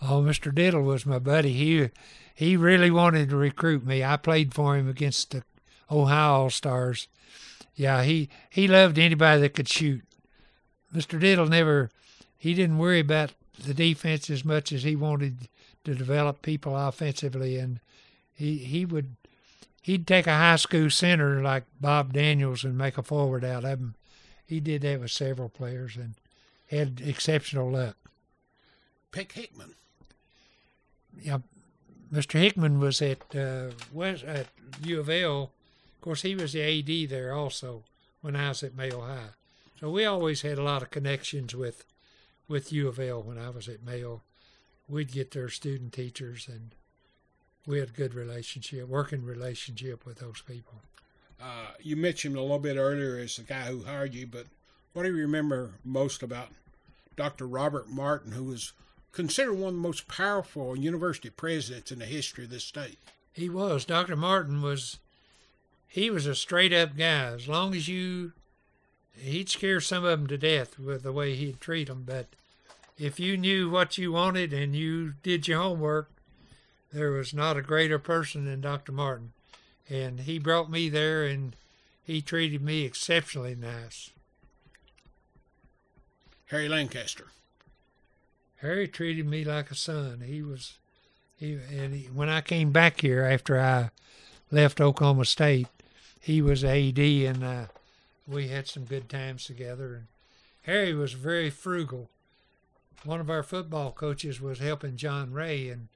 Oh, 0.00 0.22
Mr. 0.22 0.54
Diddle 0.54 0.82
was 0.82 1.04
my 1.04 1.18
buddy. 1.18 1.52
He 1.52 1.90
he 2.34 2.56
really 2.56 2.90
wanted 2.90 3.28
to 3.28 3.36
recruit 3.36 3.84
me. 3.84 4.02
I 4.02 4.16
played 4.16 4.54
for 4.54 4.76
him 4.76 4.88
against 4.88 5.32
the 5.32 5.44
Ohio 5.90 6.32
All 6.32 6.50
Stars. 6.50 7.08
Yeah, 7.74 8.02
he 8.02 8.28
he 8.50 8.68
loved 8.68 8.98
anybody 8.98 9.40
that 9.42 9.54
could 9.54 9.68
shoot. 9.68 10.02
Mr. 10.94 11.18
Diddle 11.18 11.48
never 11.48 11.90
he 12.36 12.54
didn't 12.54 12.78
worry 12.78 13.00
about 13.00 13.32
the 13.58 13.74
defense 13.74 14.28
as 14.30 14.44
much 14.44 14.72
as 14.72 14.82
he 14.82 14.96
wanted 14.96 15.48
to 15.84 15.94
develop 15.94 16.42
people 16.42 16.76
offensively, 16.76 17.58
and 17.58 17.80
he 18.32 18.58
he 18.58 18.84
would 18.84 19.16
he'd 19.82 20.06
take 20.06 20.26
a 20.26 20.36
high 20.36 20.56
school 20.56 20.90
center 20.90 21.42
like 21.42 21.64
Bob 21.80 22.12
Daniels 22.12 22.64
and 22.64 22.78
make 22.78 22.96
a 22.98 23.02
forward 23.02 23.44
out 23.44 23.64
of 23.64 23.78
him. 23.78 23.94
He 24.46 24.60
did 24.60 24.82
that 24.82 25.00
with 25.00 25.10
several 25.10 25.48
players 25.48 25.96
and 25.96 26.14
had 26.68 27.00
exceptional 27.04 27.70
luck. 27.70 27.96
Peck 29.12 29.32
Hickman. 29.32 29.74
Yeah, 31.20 31.38
Mr. 32.12 32.40
Hickman 32.40 32.80
was 32.80 33.00
at 33.00 33.34
uh, 33.34 33.70
West 33.92 34.24
at 34.24 34.48
U 34.82 35.00
of 35.00 35.08
L. 35.08 35.50
Of 36.04 36.06
course, 36.06 36.20
he 36.20 36.34
was 36.34 36.52
the 36.52 36.60
AD 36.60 37.08
there 37.08 37.32
also 37.32 37.82
when 38.20 38.36
I 38.36 38.50
was 38.50 38.62
at 38.62 38.76
Male 38.76 39.00
High. 39.00 39.30
So 39.80 39.88
we 39.88 40.04
always 40.04 40.42
had 40.42 40.58
a 40.58 40.62
lot 40.62 40.82
of 40.82 40.90
connections 40.90 41.54
with 41.54 41.86
with 42.46 42.74
U 42.74 42.88
of 42.88 43.00
L 43.00 43.22
when 43.22 43.38
I 43.38 43.48
was 43.48 43.70
at 43.70 43.82
Male. 43.82 44.22
We'd 44.86 45.12
get 45.12 45.30
their 45.30 45.48
student 45.48 45.94
teachers, 45.94 46.46
and 46.46 46.74
we 47.66 47.78
had 47.78 47.88
a 47.88 47.92
good 47.92 48.12
relationship, 48.12 48.86
working 48.86 49.24
relationship 49.24 50.04
with 50.04 50.18
those 50.18 50.42
people. 50.42 50.82
Uh, 51.42 51.68
you 51.80 51.96
mentioned 51.96 52.36
a 52.36 52.42
little 52.42 52.58
bit 52.58 52.76
earlier 52.76 53.16
as 53.16 53.36
the 53.36 53.42
guy 53.42 53.62
who 53.62 53.84
hired 53.84 54.12
you, 54.12 54.26
but 54.26 54.44
what 54.92 55.04
do 55.04 55.08
you 55.08 55.22
remember 55.22 55.70
most 55.86 56.22
about 56.22 56.48
Dr. 57.16 57.46
Robert 57.46 57.88
Martin, 57.88 58.32
who 58.32 58.44
was 58.44 58.74
considered 59.12 59.54
one 59.54 59.68
of 59.68 59.74
the 59.76 59.80
most 59.80 60.06
powerful 60.06 60.76
university 60.76 61.30
presidents 61.30 61.90
in 61.90 62.00
the 62.00 62.04
history 62.04 62.44
of 62.44 62.50
this 62.50 62.64
state? 62.64 62.98
He 63.32 63.48
was. 63.48 63.86
Dr. 63.86 64.16
Martin 64.16 64.60
was, 64.60 64.98
he 65.94 66.10
was 66.10 66.26
a 66.26 66.34
straight 66.34 66.72
up 66.72 66.96
guy. 66.96 67.26
As 67.26 67.46
long 67.46 67.72
as 67.72 67.86
you, 67.86 68.32
he'd 69.16 69.48
scare 69.48 69.80
some 69.80 70.04
of 70.04 70.10
them 70.10 70.26
to 70.26 70.36
death 70.36 70.76
with 70.76 71.04
the 71.04 71.12
way 71.12 71.36
he'd 71.36 71.60
treat 71.60 71.86
them. 71.86 72.02
But 72.04 72.26
if 72.98 73.20
you 73.20 73.36
knew 73.36 73.70
what 73.70 73.96
you 73.96 74.10
wanted 74.10 74.52
and 74.52 74.74
you 74.74 75.14
did 75.22 75.46
your 75.46 75.60
homework, 75.62 76.10
there 76.92 77.12
was 77.12 77.32
not 77.32 77.56
a 77.56 77.62
greater 77.62 78.00
person 78.00 78.44
than 78.44 78.60
Dr. 78.60 78.90
Martin. 78.90 79.34
And 79.88 80.18
he 80.18 80.40
brought 80.40 80.68
me 80.68 80.88
there 80.88 81.26
and 81.26 81.54
he 82.02 82.20
treated 82.20 82.60
me 82.60 82.82
exceptionally 82.82 83.54
nice. 83.54 84.10
Harry 86.46 86.68
Lancaster. 86.68 87.28
Harry 88.56 88.88
treated 88.88 89.28
me 89.28 89.44
like 89.44 89.70
a 89.70 89.76
son. 89.76 90.24
He 90.26 90.42
was, 90.42 90.76
he 91.36 91.56
and 91.70 91.94
he, 91.94 92.06
when 92.06 92.28
I 92.28 92.40
came 92.40 92.72
back 92.72 93.00
here 93.00 93.22
after 93.22 93.60
I 93.60 93.90
left 94.50 94.80
Oklahoma 94.80 95.26
State, 95.26 95.68
he 96.24 96.40
was 96.40 96.64
AD 96.64 96.98
and 96.98 97.44
uh, 97.44 97.66
we 98.26 98.48
had 98.48 98.66
some 98.66 98.84
good 98.84 99.10
times 99.10 99.44
together. 99.44 99.94
And 99.94 100.06
Harry 100.62 100.94
was 100.94 101.12
very 101.12 101.50
frugal. 101.50 102.08
One 103.04 103.20
of 103.20 103.28
our 103.28 103.42
football 103.42 103.92
coaches 103.92 104.40
was 104.40 104.58
helping 104.58 104.96
John 104.96 105.34
Ray, 105.34 105.68
and 105.68 105.88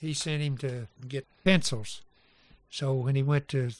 he 0.00 0.12
sent 0.12 0.42
him 0.42 0.58
to 0.58 0.88
get 1.06 1.24
pencils. 1.44 2.02
So 2.68 2.94
when 2.94 3.14
he 3.14 3.22
went 3.22 3.46
to 3.48 3.70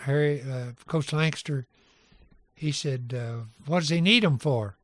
Harry, 0.00 0.42
uh, 0.42 0.72
Coach 0.88 1.12
Lancaster, 1.12 1.66
he 2.56 2.72
said, 2.72 3.14
uh, 3.16 3.44
"What 3.66 3.80
does 3.80 3.90
he 3.90 4.00
need 4.00 4.24
them 4.24 4.38
for?" 4.38 4.76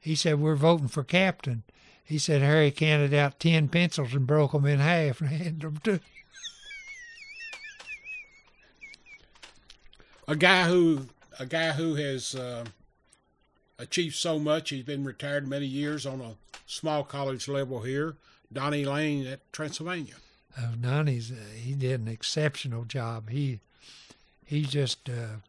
He 0.00 0.16
said, 0.16 0.40
"We're 0.40 0.56
voting 0.56 0.88
for 0.88 1.04
captain." 1.04 1.62
He 2.02 2.18
said 2.18 2.42
Harry 2.42 2.72
counted 2.72 3.14
out 3.14 3.38
ten 3.38 3.68
pencils 3.68 4.14
and 4.14 4.26
broke 4.26 4.50
them 4.50 4.66
in 4.66 4.80
half 4.80 5.20
and 5.20 5.30
handed 5.42 5.60
them 5.60 5.76
to. 5.84 6.00
A 10.28 10.36
guy 10.36 10.64
who 10.64 11.06
a 11.38 11.46
guy 11.46 11.72
who 11.72 11.94
has 11.94 12.34
uh, 12.34 12.64
achieved 13.78 14.14
so 14.14 14.38
much. 14.38 14.70
He's 14.70 14.84
been 14.84 15.04
retired 15.04 15.46
many 15.46 15.66
years 15.66 16.06
on 16.06 16.20
a 16.20 16.34
small 16.66 17.04
college 17.04 17.48
level 17.48 17.82
here. 17.82 18.16
Donnie 18.52 18.84
Lane 18.84 19.26
at 19.26 19.40
Transylvania. 19.52 20.14
Oh, 20.58 20.72
Donnie's 20.80 21.30
uh, 21.30 21.36
he 21.54 21.74
did 21.74 22.00
an 22.00 22.08
exceptional 22.08 22.84
job. 22.84 23.30
He 23.30 23.60
he 24.44 24.62
just 24.62 25.08
uh, 25.08 25.40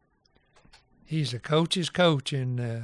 he's 1.06 1.34
a 1.34 1.40
coach's 1.40 1.90
coach, 1.90 2.34
and 2.34 2.60
uh, 2.60 2.80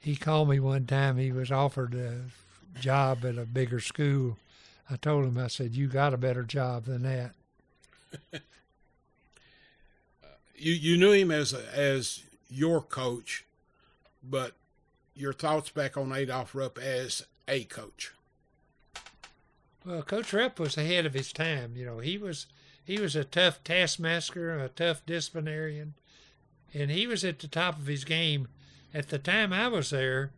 he 0.00 0.16
called 0.16 0.48
me 0.50 0.60
one 0.60 0.86
time. 0.86 1.16
He 1.16 1.32
was 1.32 1.50
offered 1.50 1.94
a 1.94 2.80
job 2.80 3.24
at 3.24 3.38
a 3.38 3.46
bigger 3.46 3.80
school. 3.80 4.36
I 4.90 4.96
told 4.96 5.24
him, 5.24 5.38
I 5.38 5.46
said, 5.46 5.74
"You 5.74 5.88
got 5.88 6.12
a 6.12 6.18
better 6.18 6.42
job 6.42 6.84
than 6.84 7.02
that." 7.02 7.32
you 10.60 10.72
you 10.72 10.96
knew 10.96 11.12
him 11.12 11.30
as 11.30 11.52
as 11.52 12.22
your 12.48 12.82
coach, 12.82 13.44
but 14.22 14.52
your 15.14 15.32
thoughts 15.32 15.70
back 15.70 15.96
on 15.96 16.12
Adolph 16.12 16.54
Rupp 16.54 16.78
as 16.78 17.24
a 17.48 17.64
coach. 17.64 18.12
Well, 19.84 20.02
Coach 20.02 20.32
Rupp 20.32 20.58
was 20.58 20.76
ahead 20.76 21.06
of 21.06 21.14
his 21.14 21.32
time. 21.32 21.74
You 21.76 21.86
know, 21.86 21.98
he 22.00 22.18
was 22.18 22.46
he 22.84 22.98
was 23.00 23.16
a 23.16 23.24
tough 23.24 23.64
taskmaster, 23.64 24.58
a 24.58 24.68
tough 24.68 25.04
disciplinarian, 25.06 25.94
and 26.74 26.90
he 26.90 27.06
was 27.06 27.24
at 27.24 27.38
the 27.38 27.48
top 27.48 27.78
of 27.78 27.86
his 27.86 28.04
game. 28.04 28.48
At 28.92 29.08
the 29.08 29.18
time 29.18 29.52
I 29.52 29.68
was 29.68 29.90
there, 29.90 30.32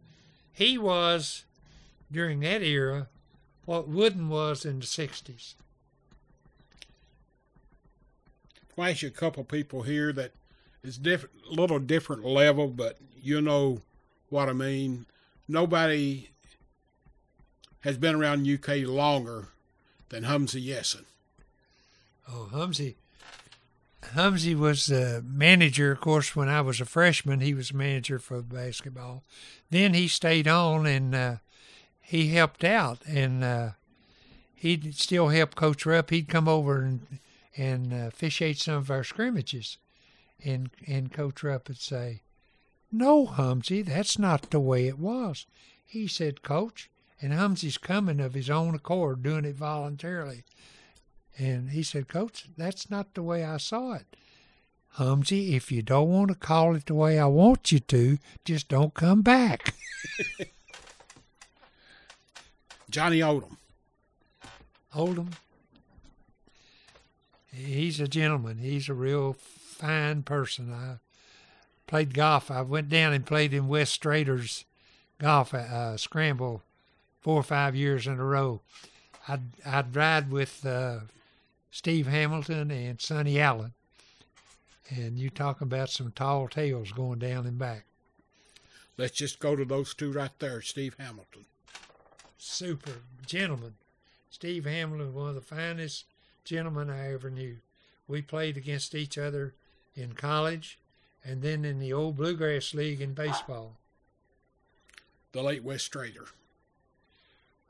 he 0.53 0.79
was 0.79 1.45
during 2.11 2.41
that 2.41 2.63
era 2.63 3.09
what 3.65 3.89
Wooden 3.89 4.29
was 4.29 4.65
in 4.65 4.81
the 4.81 4.87
'60s. 4.87 5.55
You 8.77 9.09
a 9.09 9.11
couple 9.11 9.45
people 9.45 9.83
here 9.83 10.13
that 10.13 10.33
is 10.83 10.99
different, 10.99 11.35
a 11.51 11.55
little 11.55 11.79
different 11.79 12.25
level, 12.25 12.69
but 12.69 12.99
you 13.21 13.41
know 13.41 13.81
what 14.29 14.49
I 14.49 14.53
mean. 14.53 15.07
Nobody 15.47 16.31
has 17.81 17.99
been 17.99 18.15
around 18.15 18.49
UK 18.49 18.87
longer 18.87 19.49
than 20.09 20.25
Humzey 20.25 20.67
Yessin. 20.67 21.05
Oh, 22.29 22.49
Humzey. 22.53 22.95
Humzey 24.15 24.57
was 24.57 24.87
the 24.87 25.23
manager, 25.27 25.93
of 25.93 26.01
course, 26.01 26.35
when 26.35 26.49
I 26.49 26.61
was 26.61 26.81
a 26.81 26.85
freshman. 26.85 27.41
He 27.41 27.55
was 27.55 27.73
manager 27.73 28.19
for 28.19 28.41
basketball. 28.43 29.23
Then 29.71 29.95
he 29.95 30.09
stayed 30.09 30.49
on 30.49 30.87
and 30.87 31.15
uh, 31.15 31.37
he 32.01 32.29
helped 32.29 32.65
out, 32.65 32.99
and 33.07 33.45
uh, 33.45 33.71
he'd 34.55 34.95
still 34.95 35.29
help 35.29 35.55
Coach 35.55 35.87
Rupp. 35.87 36.11
He'd 36.11 36.29
come 36.29 36.49
over 36.49 36.83
and 36.83 37.19
and 37.57 37.93
uh, 37.93 38.07
officiate 38.07 38.59
some 38.59 38.75
of 38.75 38.91
our 38.91 39.05
scrimmages, 39.05 39.79
and 40.45 40.71
and 40.87 41.13
Coach 41.13 41.43
Rupp 41.43 41.69
would 41.69 41.81
say, 41.81 42.23
"No, 42.91 43.27
Humzey, 43.27 43.85
that's 43.85 44.19
not 44.19 44.51
the 44.51 44.61
way 44.61 44.87
it 44.87 44.99
was." 44.99 45.47
He 45.85 46.07
said, 46.07 46.43
"Coach, 46.43 46.91
and 47.23 47.33
Humzey's 47.33 47.79
coming 47.79 48.19
of 48.21 48.35
his 48.35 48.51
own 48.51 48.75
accord, 48.75 49.23
doing 49.23 49.45
it 49.45 49.55
voluntarily. 49.55 50.43
And 51.39 51.71
he 51.71 51.85
said, 51.85 52.09
Coach, 52.09 52.49
that's 52.59 52.91
not 52.91 53.15
the 53.15 53.23
way 53.23 53.45
I 53.45 53.57
saw 53.59 53.93
it. 53.95 54.17
Humzey, 54.97 55.53
if 55.55 55.73
you 55.73 55.81
don't 55.81 56.11
want 56.11 56.29
to 56.29 56.35
call 56.35 56.75
it 56.75 56.87
the 56.87 56.95
way 56.95 57.19
I 57.19 57.27
want 57.27 57.73
you 57.73 57.79
to, 57.79 58.19
just 58.45 58.69
don't 58.69 58.93
come 58.93 59.23
back. 59.23 59.75
Johnny 62.91 63.21
Odom. 63.21 63.57
Oldham. 64.95 65.31
He's 67.53 68.01
a 68.01 68.09
gentleman. 68.09 68.59
He's 68.59 68.89
a 68.89 68.95
real 68.95 69.35
fine 69.35 70.23
person. 70.23 70.73
I 70.73 70.97
played 71.87 72.15
golf. 72.15 72.51
I 72.51 72.63
went 72.63 72.89
down 72.89 73.13
and 73.13 73.27
played 73.27 73.53
in 73.53 73.69
Wes 73.69 73.97
Strader's 73.97 74.65
golf 75.19 75.53
uh, 75.53 75.97
scramble 75.97 76.63
four 77.21 77.37
or 77.37 77.43
five 77.43 77.77
years 77.77 78.07
in 78.07 78.19
a 78.19 78.25
row. 78.25 78.61
I'd, 79.29 79.43
I'd 79.65 79.95
ride 79.95 80.31
with 80.31 80.65
uh, 80.65 81.01
Steve 81.71 82.07
Hamilton 82.07 82.71
and 82.71 83.01
Sonny 83.01 83.39
Allen. 83.39 83.75
And 84.89 85.19
you 85.19 85.31
talk 85.31 85.61
about 85.61 85.91
some 85.91 86.13
tall 86.13 86.49
tales 86.49 86.93
going 86.93 87.19
down 87.19 87.47
and 87.47 87.59
back. 87.59 87.85
Let's 88.99 89.17
just 89.17 89.39
go 89.39 89.57
to 89.57 89.65
those 89.65 89.95
two 89.95 90.13
right 90.13 90.37
there, 90.39 90.61
Steve 90.61 90.97
Hamilton. 90.99 91.47
Super 92.37 92.93
gentleman. 93.27 93.75
Steve 94.31 94.65
Hamilton, 94.65 95.15
one 95.15 95.31
of 95.31 95.35
the 95.35 95.41
finest 95.41 96.07
gentlemen 96.45 96.91
I 96.91 97.13
ever 97.13 97.31
knew. 97.31 97.59
We 98.07 98.23
played 98.23 98.57
against 98.57 98.95
each 98.95 99.17
other 99.17 99.55
in 99.95 100.13
college 100.13 100.79
and 101.25 101.43
then 101.43 101.65
in 101.65 101.79
the 101.79 101.93
old 101.93 102.17
Bluegrass 102.17 102.75
League 102.75 103.01
in 103.01 103.15
baseball. 103.15 103.77
The 105.33 105.43
late 105.43 105.65
Wes 105.65 105.89
Strader. 105.89 106.29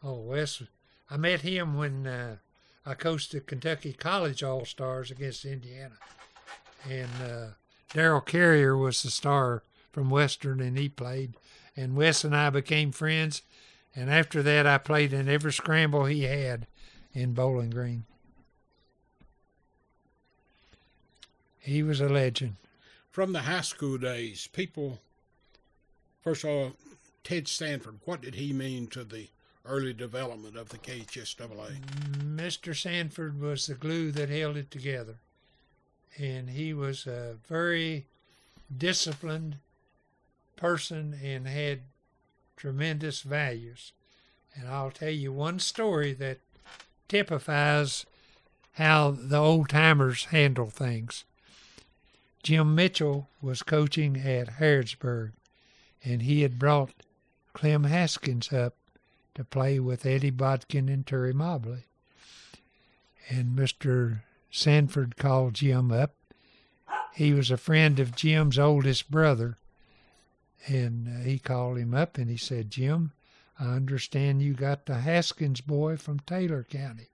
Oh, 0.03 0.19
Wes, 0.19 0.63
I 1.11 1.17
met 1.17 1.43
him 1.43 1.77
when 1.77 2.07
uh, 2.07 2.37
I 2.85 2.95
coached 2.95 3.33
the 3.33 3.41
Kentucky 3.41 3.93
College 3.93 4.43
All 4.43 4.65
Stars 4.65 5.11
against 5.11 5.45
Indiana. 5.45 5.95
And 6.89 7.11
uh, 7.23 7.47
Darrell 7.93 8.21
Carrier 8.21 8.77
was 8.77 9.03
the 9.03 9.11
star 9.11 9.63
from 9.93 10.11
Western, 10.11 10.61
and 10.61 10.77
he 10.77 10.89
played. 10.89 11.35
And 11.77 11.95
Wes 11.95 12.25
and 12.25 12.35
I 12.35 12.51
became 12.51 12.91
friends. 12.91 13.43
And 13.95 14.11
after 14.11 14.43
that, 14.43 14.67
I 14.67 14.79
played 14.79 15.13
in 15.13 15.29
every 15.29 15.53
scramble 15.53 16.07
he 16.07 16.23
had 16.23 16.67
in 17.13 17.35
Bowling 17.35 17.71
Green. 17.71 18.07
He 21.63 21.83
was 21.83 22.01
a 22.01 22.09
legend. 22.09 22.57
From 23.11 23.33
the 23.33 23.43
high 23.43 23.61
school 23.61 23.97
days, 23.97 24.49
people, 24.53 25.01
first 26.21 26.43
of 26.43 26.51
all, 26.51 26.73
Ted 27.23 27.47
Sanford, 27.47 28.01
what 28.05 28.21
did 28.21 28.35
he 28.35 28.53
mean 28.53 28.89
to 28.89 29.05
the 29.05 29.29
early 29.65 29.93
development 29.93 30.57
of 30.57 30.71
the 30.71 30.79
KHSAA? 30.79 31.79
Mr. 32.19 32.77
Sanford 32.77 33.41
was 33.41 33.67
the 33.67 33.75
glue 33.75 34.11
that 34.11 34.29
held 34.29 34.57
it 34.57 34.73
together. 34.73 35.19
And 36.19 36.51
he 36.51 36.75
was 36.75 37.07
a 37.07 37.37
very 37.49 38.07
disciplined 38.77 39.59
person 40.57 41.15
and 41.23 41.47
had 41.47 41.83
tremendous 42.57 43.23
values. 43.23 43.93
And 44.55 44.69
I'll 44.69 44.91
tell 44.91 45.11
you 45.11 45.33
one 45.33 45.61
story 45.61 46.13
that 46.15 46.39
typifies 47.09 48.05
how 48.73 49.13
the 49.13 49.39
old 49.39 49.69
timers 49.69 50.27
handle 50.27 50.71
things. 50.71 51.25
Jim 52.43 52.75
Mitchell 52.75 53.29
was 53.41 53.63
coaching 53.63 54.17
at 54.17 54.59
Harrodsburg, 54.59 55.33
and 56.03 56.23
he 56.23 56.43
had 56.43 56.59
brought 56.59 56.91
Clem 57.53 57.85
Haskins 57.85 58.53
up 58.53 58.75
to 59.35 59.45
play 59.45 59.79
with 59.79 60.05
Eddie 60.05 60.31
Bodkin 60.31 60.89
and 60.89 61.07
Terry 61.07 61.33
Mobley. 61.33 61.85
And 63.29 63.57
Mr. 63.57 64.23
Sanford 64.51 65.17
called 65.17 65.55
Jim 65.55 65.93
up. 65.93 66.17
He 67.15 67.33
was 67.33 67.51
a 67.51 67.57
friend 67.57 68.01
of 68.01 68.17
Jim's 68.17 68.59
oldest 68.59 69.11
brother, 69.11 69.59
and 70.67 71.09
uh, 71.09 71.25
he 71.25 71.39
called 71.39 71.79
him 71.79 71.95
up 71.95 72.19
and 72.19 72.29
he 72.29 72.37
said, 72.37 72.71
Jim, 72.71 73.13
I 73.59 73.75
understand 73.75 74.43
you 74.43 74.55
got 74.55 74.87
the 74.87 75.01
Haskins 75.01 75.61
boy 75.61 75.97
from 75.97 76.21
Taylor 76.21 76.65
County. 76.65 77.12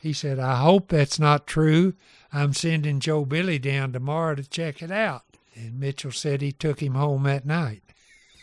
He 0.00 0.12
said, 0.14 0.38
I 0.38 0.56
hope 0.56 0.88
that's 0.88 1.18
not 1.18 1.46
true. 1.46 1.94
I'm 2.32 2.54
sending 2.54 3.00
Joe 3.00 3.26
Billy 3.26 3.58
down 3.58 3.92
tomorrow 3.92 4.34
to 4.34 4.48
check 4.48 4.82
it 4.82 4.90
out. 4.90 5.24
And 5.54 5.78
Mitchell 5.78 6.12
said 6.12 6.40
he 6.40 6.52
took 6.52 6.80
him 6.80 6.94
home 6.94 7.24
that 7.24 7.44
night. 7.44 7.82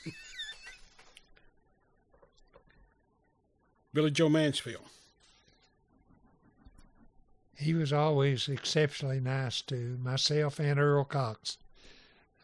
Billy 3.94 4.12
Joe 4.12 4.30
Mansfield. 4.30 4.84
He 7.56 7.74
was 7.74 7.92
always 7.92 8.48
exceptionally 8.48 9.20
nice 9.20 9.64
to 9.64 9.98
myself 10.04 10.60
and 10.60 10.80
Earl 10.80 11.06
Cox. 11.06 11.58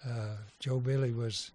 Uh, 0.04 0.38
Joe 0.60 0.80
Billy 0.80 1.12
was, 1.12 1.52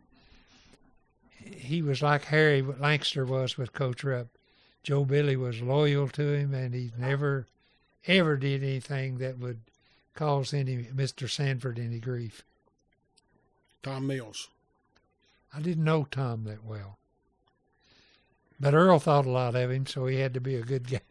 he 1.43 1.83
was 1.83 2.01
like 2.03 2.27
Harry 2.27 2.63
Lancaster 2.63 3.27
was 3.27 3.59
with 3.59 3.73
Coach 3.73 4.05
Rupp. 4.05 4.38
Joe 4.89 5.05
Billy 5.05 5.37
was 5.37 5.61
loyal 5.61 6.09
to 6.09 6.33
him, 6.33 6.55
and 6.55 6.73
he 6.73 6.91
never, 6.97 7.47
ever 8.07 8.39
did 8.39 8.63
anything 8.63 9.19
that 9.19 9.39
would 9.39 9.61
cause 10.15 10.55
any 10.55 10.85
Mr. 10.85 11.29
Sanford 11.29 11.79
any 11.79 11.99
grief. 11.99 12.43
Tom 13.83 14.07
Mills. 14.07 14.49
I 15.53 15.61
didn't 15.61 15.85
know 15.85 16.09
Tom 16.11 16.45
that 16.45 16.65
well, 16.65 16.97
but 18.59 18.73
Earl 18.73 18.99
thought 18.99 19.27
a 19.27 19.31
lot 19.31 19.55
of 19.55 19.71
him, 19.71 19.85
so 19.85 20.07
he 20.07 20.21
had 20.21 20.33
to 20.33 20.41
be 20.41 20.55
a 20.55 20.63
good 20.63 20.89
guy. 20.89 21.03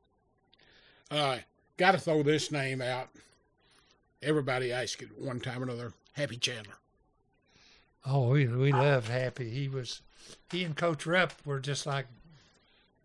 Uh, 1.11 1.37
Got 1.77 1.91
to 1.91 1.99
throw 1.99 2.23
this 2.23 2.51
name 2.51 2.81
out. 2.81 3.09
Everybody 4.23 4.71
asked 4.71 5.03
it 5.03 5.19
one 5.19 5.39
time 5.39 5.59
or 5.59 5.65
another. 5.65 5.93
Happy 6.13 6.37
Chandler. 6.37 6.77
Oh, 8.07 8.29
we 8.29 8.47
we 8.47 8.71
loved 8.71 9.07
Happy. 9.07 9.51
He 9.51 9.69
was, 9.69 10.01
he 10.49 10.63
and 10.63 10.75
Coach 10.75 11.05
Rupp 11.05 11.33
were 11.45 11.59
just 11.59 11.85
like 11.85 12.07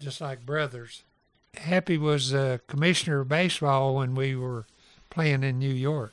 just 0.02 0.20
like 0.20 0.46
brothers. 0.46 1.02
Happy 1.54 1.98
was 1.98 2.32
uh, 2.32 2.58
commissioner 2.66 3.20
of 3.20 3.28
baseball 3.28 3.96
when 3.96 4.14
we 4.14 4.34
were 4.34 4.66
playing 5.10 5.42
in 5.42 5.58
New 5.58 5.72
York. 5.72 6.12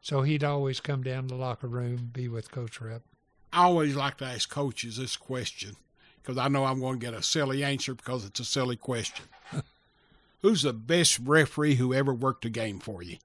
So 0.00 0.22
he'd 0.22 0.42
always 0.42 0.80
come 0.80 1.02
down 1.02 1.28
to 1.28 1.34
the 1.34 1.40
locker 1.40 1.68
room, 1.68 2.10
be 2.12 2.26
with 2.26 2.50
Coach 2.50 2.80
Rupp. 2.80 3.02
I 3.52 3.64
always 3.64 3.94
like 3.94 4.18
to 4.18 4.24
ask 4.24 4.48
coaches 4.48 4.96
this 4.96 5.16
question 5.16 5.76
because 6.20 6.38
I 6.38 6.48
know 6.48 6.64
I'm 6.64 6.80
going 6.80 6.98
to 6.98 7.06
get 7.06 7.14
a 7.14 7.22
silly 7.22 7.62
answer 7.62 7.94
because 7.94 8.24
it's 8.24 8.40
a 8.40 8.44
silly 8.44 8.76
question. 8.76 9.26
Who's 10.42 10.62
the 10.62 10.72
best 10.72 11.20
referee 11.20 11.76
who 11.76 11.94
ever 11.94 12.12
worked 12.12 12.44
a 12.44 12.50
game 12.50 12.80
for 12.80 13.02
you? 13.02 13.18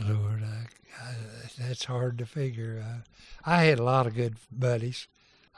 Lord, 0.00 0.44
I, 0.44 0.66
I, 1.02 1.14
that's 1.58 1.84
hard 1.84 2.18
to 2.18 2.26
figure. 2.26 2.84
Uh, 2.86 3.00
I 3.44 3.64
had 3.64 3.78
a 3.78 3.84
lot 3.84 4.06
of 4.06 4.14
good 4.14 4.36
buddies. 4.52 5.08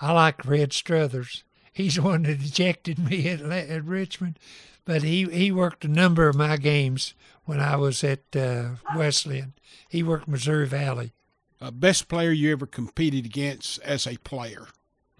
I 0.00 0.12
like 0.12 0.46
Red 0.46 0.72
Struthers 0.72 1.42
he's 1.78 1.94
the 1.94 2.02
one 2.12 2.24
that 2.24 2.42
ejected 2.42 2.98
me 2.98 3.28
at, 3.28 3.40
at 3.40 3.84
Richmond. 3.84 4.38
But 4.84 5.02
he, 5.02 5.24
he 5.24 5.52
worked 5.52 5.84
a 5.84 5.88
number 5.88 6.28
of 6.28 6.36
my 6.36 6.56
games 6.56 7.14
when 7.44 7.60
I 7.60 7.76
was 7.76 8.02
at 8.04 8.36
uh, 8.36 8.70
Wesleyan. 8.94 9.54
He 9.88 10.02
worked 10.02 10.28
Missouri 10.28 10.66
Valley. 10.66 11.12
Uh, 11.60 11.70
best 11.70 12.08
player 12.08 12.30
you 12.30 12.52
ever 12.52 12.66
competed 12.66 13.26
against 13.26 13.80
as 13.82 14.06
a 14.06 14.16
player, 14.18 14.68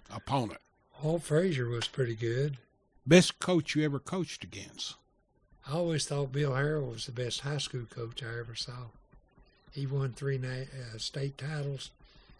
opponent? 0.09 0.59
Walt 1.03 1.23
Frazier 1.23 1.67
was 1.67 1.87
pretty 1.87 2.15
good. 2.15 2.57
Best 3.05 3.39
coach 3.39 3.75
you 3.75 3.83
ever 3.83 3.99
coached 3.99 4.43
against? 4.43 4.95
I 5.67 5.73
always 5.73 6.05
thought 6.05 6.31
Bill 6.31 6.51
Harrell 6.51 6.91
was 6.91 7.05
the 7.05 7.11
best 7.11 7.41
high 7.41 7.57
school 7.57 7.85
coach 7.89 8.23
I 8.23 8.39
ever 8.39 8.55
saw. 8.55 8.89
He 9.71 9.85
won 9.85 10.13
three 10.13 10.39
uh, 10.39 10.97
state 10.97 11.37
titles 11.37 11.91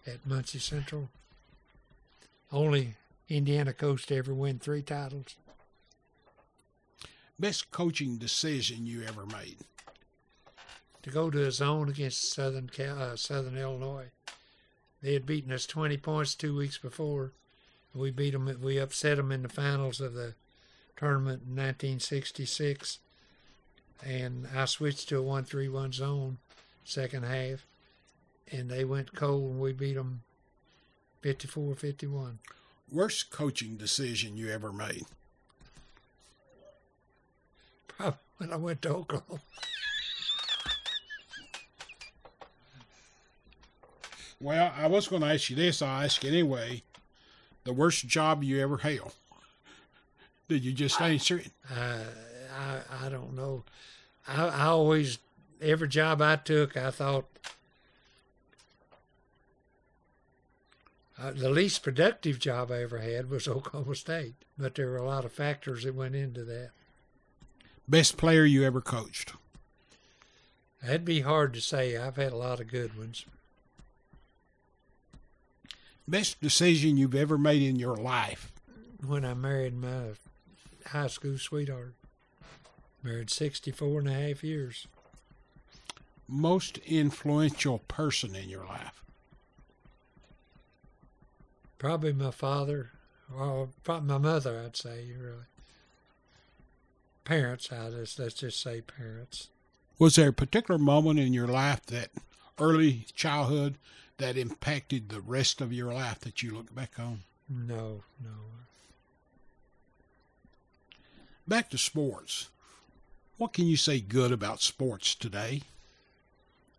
at 0.07 0.25
Muncie 0.25 0.59
Central. 0.59 1.09
Only 2.51 2.95
Indiana 3.29 3.73
coach 3.73 4.07
to 4.07 4.15
ever 4.15 4.33
win 4.33 4.59
three 4.59 4.81
titles. 4.81 5.35
Best 7.39 7.71
coaching 7.71 8.17
decision 8.17 8.85
you 8.85 9.03
ever 9.03 9.25
made? 9.25 9.57
To 11.03 11.09
go 11.09 11.29
to 11.29 11.45
a 11.45 11.51
zone 11.51 11.87
against 11.89 12.33
Southern 12.33 12.67
Cal- 12.67 13.01
uh, 13.01 13.15
Southern 13.15 13.55
Illinois. 13.55 14.11
They 15.01 15.13
had 15.13 15.25
beaten 15.25 15.51
us 15.51 15.65
20 15.65 15.95
points 15.97 16.35
two 16.35 16.55
weeks 16.55 16.77
before. 16.77 17.31
We 17.95 18.11
beat 18.11 18.31
them. 18.31 18.53
We 18.61 18.77
upset 18.77 19.17
them 19.17 19.31
in 19.31 19.43
the 19.43 19.49
finals 19.49 20.01
of 20.01 20.13
the 20.13 20.35
tournament 20.97 21.43
in 21.47 21.55
1966, 21.55 22.99
and 24.05 24.47
I 24.53 24.65
switched 24.65 25.07
to 25.09 25.17
a 25.17 25.23
one-three-one 25.23 25.93
zone 25.93 26.37
second 26.83 27.23
half, 27.23 27.65
and 28.51 28.69
they 28.69 28.83
went 28.83 29.15
cold, 29.15 29.51
and 29.51 29.59
we 29.59 29.71
beat 29.71 29.95
them 29.95 30.23
54-51. 31.23 32.37
Worst 32.91 33.29
coaching 33.29 33.75
decision 33.75 34.35
you 34.35 34.49
ever 34.49 34.71
made? 34.71 35.05
Probably 37.87 38.17
when 38.37 38.51
I 38.53 38.55
went 38.55 38.81
to 38.83 38.89
Oklahoma. 38.89 39.41
Well, 44.41 44.73
I 44.75 44.87
was 44.87 45.07
going 45.07 45.21
to 45.21 45.27
ask 45.27 45.49
you 45.49 45.55
this. 45.55 45.81
I'll 45.81 46.03
ask 46.03 46.23
you 46.23 46.29
anyway. 46.29 46.81
The 47.65 47.73
worst 47.73 48.07
job 48.07 48.43
you 48.43 48.59
ever 48.61 48.77
held? 48.77 49.13
Did 50.47 50.63
you 50.63 50.71
just 50.71 50.99
answer 51.01 51.39
it? 51.39 51.51
Uh, 51.69 52.05
I 52.57 53.05
I 53.05 53.09
don't 53.09 53.35
know. 53.35 53.63
I, 54.27 54.47
I 54.47 54.65
always, 54.67 55.19
every 55.61 55.87
job 55.87 56.21
I 56.21 56.37
took, 56.37 56.75
I 56.77 56.89
thought 56.89 57.25
uh, 61.19 61.31
the 61.31 61.49
least 61.49 61.83
productive 61.83 62.39
job 62.39 62.71
I 62.71 62.81
ever 62.81 62.99
had 62.99 63.29
was 63.29 63.47
Oklahoma 63.47 63.95
State, 63.95 64.35
but 64.57 64.75
there 64.75 64.87
were 64.87 64.97
a 64.97 65.05
lot 65.05 65.25
of 65.25 65.31
factors 65.31 65.83
that 65.83 65.95
went 65.95 66.15
into 66.15 66.43
that. 66.45 66.71
Best 67.87 68.17
player 68.17 68.45
you 68.45 68.63
ever 68.63 68.81
coached? 68.81 69.33
That'd 70.81 71.05
be 71.05 71.21
hard 71.21 71.53
to 71.55 71.61
say. 71.61 71.97
I've 71.97 72.15
had 72.15 72.31
a 72.31 72.37
lot 72.37 72.59
of 72.59 72.67
good 72.67 72.97
ones. 72.97 73.25
Best 76.07 76.39
decision 76.41 76.97
you've 76.97 77.15
ever 77.15 77.37
made 77.37 77.61
in 77.61 77.75
your 77.77 77.95
life? 77.95 78.51
When 79.05 79.25
I 79.25 79.33
married 79.33 79.75
my 79.75 80.13
high 80.87 81.07
school 81.07 81.37
sweetheart. 81.37 81.93
Married 83.03 83.29
64 83.29 83.99
and 83.99 84.09
a 84.09 84.13
half 84.13 84.43
years. 84.43 84.87
Most 86.27 86.77
influential 86.79 87.79
person 87.87 88.35
in 88.35 88.49
your 88.49 88.65
life? 88.65 89.03
Probably 91.79 92.13
my 92.13 92.31
father, 92.31 92.91
or 93.35 93.69
probably 93.83 94.09
my 94.09 94.17
mother, 94.17 94.61
I'd 94.63 94.75
say, 94.75 95.07
really. 95.17 95.45
Parents, 97.23 97.71
I 97.71 97.89
just, 97.89 98.19
let's 98.19 98.35
just 98.35 98.61
say 98.61 98.81
parents. 98.81 99.47
Was 99.97 100.15
there 100.15 100.29
a 100.29 100.33
particular 100.33 100.77
moment 100.77 101.19
in 101.19 101.33
your 101.33 101.47
life 101.47 101.85
that 101.87 102.09
early 102.59 103.05
childhood 103.15 103.75
that 104.17 104.37
impacted 104.37 105.09
the 105.09 105.21
rest 105.21 105.61
of 105.61 105.71
your 105.71 105.93
life 105.93 106.19
that 106.19 106.43
you 106.43 106.53
look 106.53 106.75
back 106.75 106.99
on? 106.99 107.21
No, 107.49 108.03
no. 108.21 108.29
Back 111.47 111.69
to 111.69 111.77
sports. 111.77 112.49
What 113.37 113.53
can 113.53 113.65
you 113.67 113.77
say 113.77 114.01
good 114.01 114.31
about 114.33 114.61
sports 114.61 115.15
today? 115.15 115.61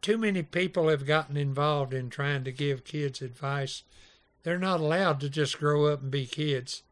Too 0.02 0.18
many 0.18 0.42
people 0.42 0.88
have 0.88 1.06
gotten 1.06 1.36
involved 1.36 1.94
in 1.94 2.10
trying 2.10 2.44
to 2.44 2.52
give 2.52 2.84
kids 2.84 3.22
advice. 3.22 3.82
They're 4.42 4.58
not 4.58 4.80
allowed 4.80 5.20
to 5.20 5.28
just 5.28 5.58
grow 5.58 5.86
up 5.86 6.02
and 6.02 6.10
be 6.10 6.26
kids. 6.26 6.82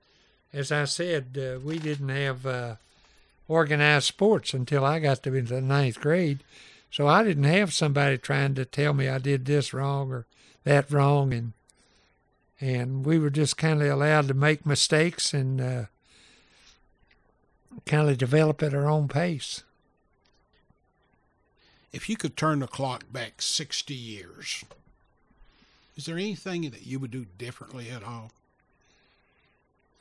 As 0.53 0.73
I 0.73 0.85
said, 0.85 1.39
uh, 1.39 1.61
we 1.61 1.79
didn't 1.79 2.09
have 2.09 2.47
uh, 2.47 2.77
organized 3.49 4.07
sports 4.07 4.53
until 4.53 4.85
I 4.85 4.99
got 4.99 5.23
to 5.23 5.43
the 5.43 5.61
ninth 5.61 6.01
grade. 6.01 6.41
So 6.91 7.07
I 7.07 7.23
didn't 7.23 7.45
have 7.45 7.73
somebody 7.73 8.19
trying 8.19 8.55
to 8.55 8.65
tell 8.65 8.95
me 8.95 9.09
I 9.09 9.19
did 9.19 9.45
this 9.45 9.75
wrong 9.75 10.11
or 10.11 10.27
that 10.65 10.91
wrong, 10.91 11.33
and 11.33 11.53
and 12.61 13.05
we 13.05 13.19
were 13.19 13.31
just 13.31 13.57
kind 13.57 13.83
of 13.83 13.89
allowed 13.89 14.29
to 14.29 14.35
make 14.35 14.67
mistakes 14.67 15.33
and 15.33 15.61
uh, 15.61 15.85
kind 17.87 18.09
of 18.09 18.19
develop 18.19 18.63
at 18.63 18.75
our 18.75 18.89
own 18.89 19.07
pace. 19.07 19.63
If 21.93 22.09
you 22.09 22.17
could 22.17 22.37
turn 22.37 22.59
the 22.59 22.67
clock 22.67 23.05
back 23.13 23.41
60 23.41 23.95
years, 23.95 24.65
is 25.99 26.05
there 26.05 26.17
anything 26.17 26.63
that 26.71 26.87
you 26.87 27.01
would 27.01 27.11
do 27.11 27.27
differently 27.37 27.91
at 27.91 28.05
all? 28.05 28.31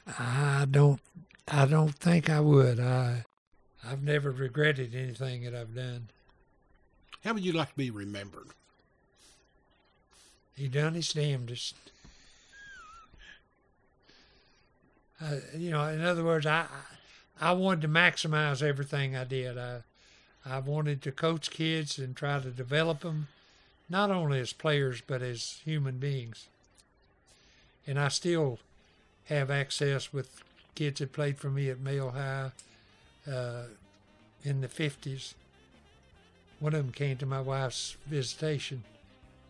I 0.07 0.67
don't 0.69 1.01
I 1.47 1.65
don't 1.65 1.95
think 1.95 2.29
I 2.29 2.39
would. 2.39 2.79
I 2.79 3.25
I've 3.83 4.03
never 4.03 4.29
regretted 4.29 4.93
anything 4.93 5.43
that 5.43 5.55
I've 5.55 5.75
done. 5.75 6.09
How 7.23 7.33
would 7.33 7.43
you 7.43 7.51
like 7.51 7.71
to 7.71 7.77
be 7.77 7.89
remembered? 7.89 8.49
He 10.55 10.67
done 10.67 10.93
his 10.93 11.11
damnedest. 11.13 11.75
Uh, 15.19 15.37
you 15.55 15.71
know, 15.71 15.83
in 15.85 16.01
other 16.01 16.23
words, 16.23 16.45
I 16.45 16.67
I 17.41 17.53
wanted 17.53 17.81
to 17.81 17.87
maximize 17.87 18.61
everything 18.61 19.15
I 19.15 19.23
did. 19.23 19.57
I 19.57 19.81
I 20.45 20.59
wanted 20.59 21.01
to 21.01 21.11
coach 21.11 21.49
kids 21.49 21.97
and 21.97 22.15
try 22.15 22.39
to 22.39 22.51
develop 22.51 22.99
them, 22.99 23.29
not 23.89 24.11
only 24.11 24.39
as 24.39 24.53
players 24.53 25.01
but 25.05 25.21
as 25.21 25.61
human 25.63 25.97
beings. 25.97 26.47
And 27.85 27.99
I 27.99 28.09
still 28.09 28.59
have 29.25 29.49
access 29.49 30.11
with 30.11 30.43
kids 30.75 30.99
that 30.99 31.13
played 31.13 31.37
for 31.37 31.49
me 31.49 31.69
at 31.69 31.79
Male 31.79 32.11
High 32.11 32.51
uh, 33.29 33.63
in 34.43 34.61
the 34.61 34.67
50s. 34.67 35.33
One 36.59 36.73
of 36.73 36.83
them 36.83 36.93
came 36.93 37.17
to 37.17 37.25
my 37.25 37.41
wife's 37.41 37.97
visitation. 38.07 38.83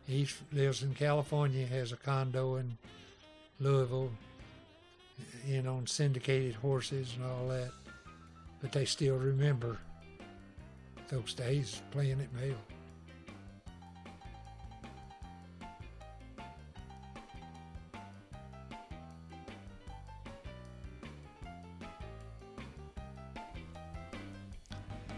He 0.07 0.27
lives 0.51 0.83
in 0.83 0.93
California, 0.93 1.65
has 1.65 1.91
a 1.91 1.97
condo 1.97 2.55
in 2.55 2.77
Louisville, 3.59 4.11
know, 5.47 5.75
on 5.75 5.87
syndicated 5.87 6.55
horses 6.55 7.13
and 7.15 7.25
all 7.25 7.47
that. 7.49 7.71
But 8.61 8.71
they 8.71 8.85
still 8.85 9.17
remember 9.17 9.77
those 11.09 11.33
days 11.33 11.81
playing 11.91 12.21
at 12.21 12.33
Male. 12.33 12.76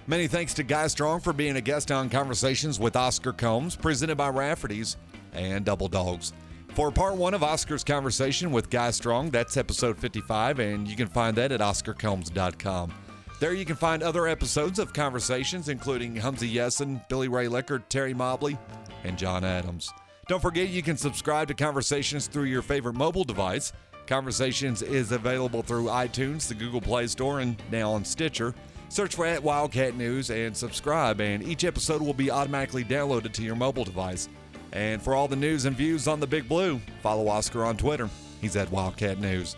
Many 0.10 0.26
thanks 0.26 0.56
to 0.56 0.64
Guy 0.64 0.88
Strong 0.88 1.20
for 1.20 1.34
being 1.34 1.58
a 1.58 1.62
guest 1.62 1.92
on 1.92 2.10
Conversations 2.10 2.80
with 2.80 2.96
Oscar 2.96 3.32
Combs, 3.32 3.76
presented 3.76 4.16
by 4.16 4.30
Rafferty's 4.30 4.98
and 5.34 5.64
Double 5.64 5.88
Dogs. 5.88 6.34
For 6.70 6.90
part 6.90 7.16
one 7.16 7.36
of 7.36 7.44
Oscar's 7.44 7.84
conversation 7.84 8.52
with 8.52 8.72
Guy 8.72 8.90
Strong, 8.90 9.30
that's 9.30 9.56
episode 9.56 10.00
55, 10.00 10.58
and 10.58 10.88
you 10.88 10.96
can 10.96 11.10
find 11.10 11.38
that 11.38 11.52
at 11.52 11.60
oscarcombs.com. 11.60 12.92
There 13.40 13.54
you 13.54 13.66
can 13.66 13.76
find 13.76 14.02
other 14.02 14.28
episodes 14.28 14.80
of 14.80 14.94
Conversations, 14.94 15.70
including 15.70 16.16
Humzey 16.16 16.52
Yessin, 16.52 17.08
Billy 17.08 17.28
Ray 17.28 17.48
Lickert, 17.48 17.88
Terry 17.92 18.16
Mobley, 18.16 18.58
and 19.04 19.16
John 19.16 19.44
Adams. 19.44 19.94
Don't 20.28 20.42
forget 20.42 20.70
you 20.70 20.82
can 20.82 20.98
subscribe 20.98 21.50
to 21.50 21.54
Conversations 21.54 22.26
through 22.26 22.46
your 22.46 22.64
favorite 22.64 22.96
mobile 22.96 23.26
device. 23.26 23.74
Conversations 24.08 24.82
is 24.82 25.12
available 25.12 25.62
through 25.62 25.84
iTunes, 25.84 26.48
the 26.48 26.56
Google 26.56 26.82
Play 26.82 27.06
Store, 27.06 27.42
and 27.42 27.62
now 27.70 27.92
on 27.92 28.04
Stitcher. 28.04 28.56
Search 28.90 29.14
for 29.14 29.26
at 29.28 29.44
Wildcat 29.44 29.96
News 29.96 30.32
and 30.32 30.58
subscribe, 30.58 31.22
and 31.22 31.44
each 31.44 31.64
episode 31.64 32.02
will 32.02 32.14
be 32.14 32.32
automatically 32.32 32.84
downloaded 32.84 33.32
to 33.34 33.44
your 33.44 33.56
mobile 33.56 33.84
device. 33.84 34.28
And 34.72 35.00
for 35.00 35.14
all 35.14 35.28
the 35.28 35.36
news 35.36 35.66
and 35.66 35.78
views 35.78 36.08
on 36.08 36.20
the 36.20 36.26
Big 36.26 36.50
Blue, 36.50 36.82
follow 37.04 37.28
Oscar 37.28 37.64
on 37.64 37.78
Twitter. 37.78 38.10
He's 38.42 38.56
at 38.56 38.72
Wildcat 38.72 39.20
News. 39.20 39.56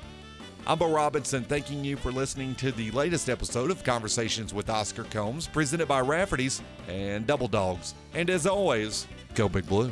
I'm 0.68 0.78
Bo 0.78 0.94
Robinson, 0.94 1.44
thanking 1.46 1.84
you 1.84 1.96
for 1.96 2.12
listening 2.12 2.56
to 2.56 2.74
the 2.74 2.92
latest 2.92 3.30
episode 3.30 3.72
of 3.72 3.86
Conversations 3.86 4.54
with 4.54 4.70
Oscar 4.70 5.06
Combs, 5.06 5.48
presented 5.48 5.88
by 5.88 6.02
Rafferty's 6.02 6.62
and 6.90 7.26
Double 7.26 7.48
Dogs. 7.48 7.96
And 8.14 8.30
as 8.30 8.46
always, 8.46 9.08
go 9.34 9.48
Big 9.48 9.66
Blue. 9.66 9.92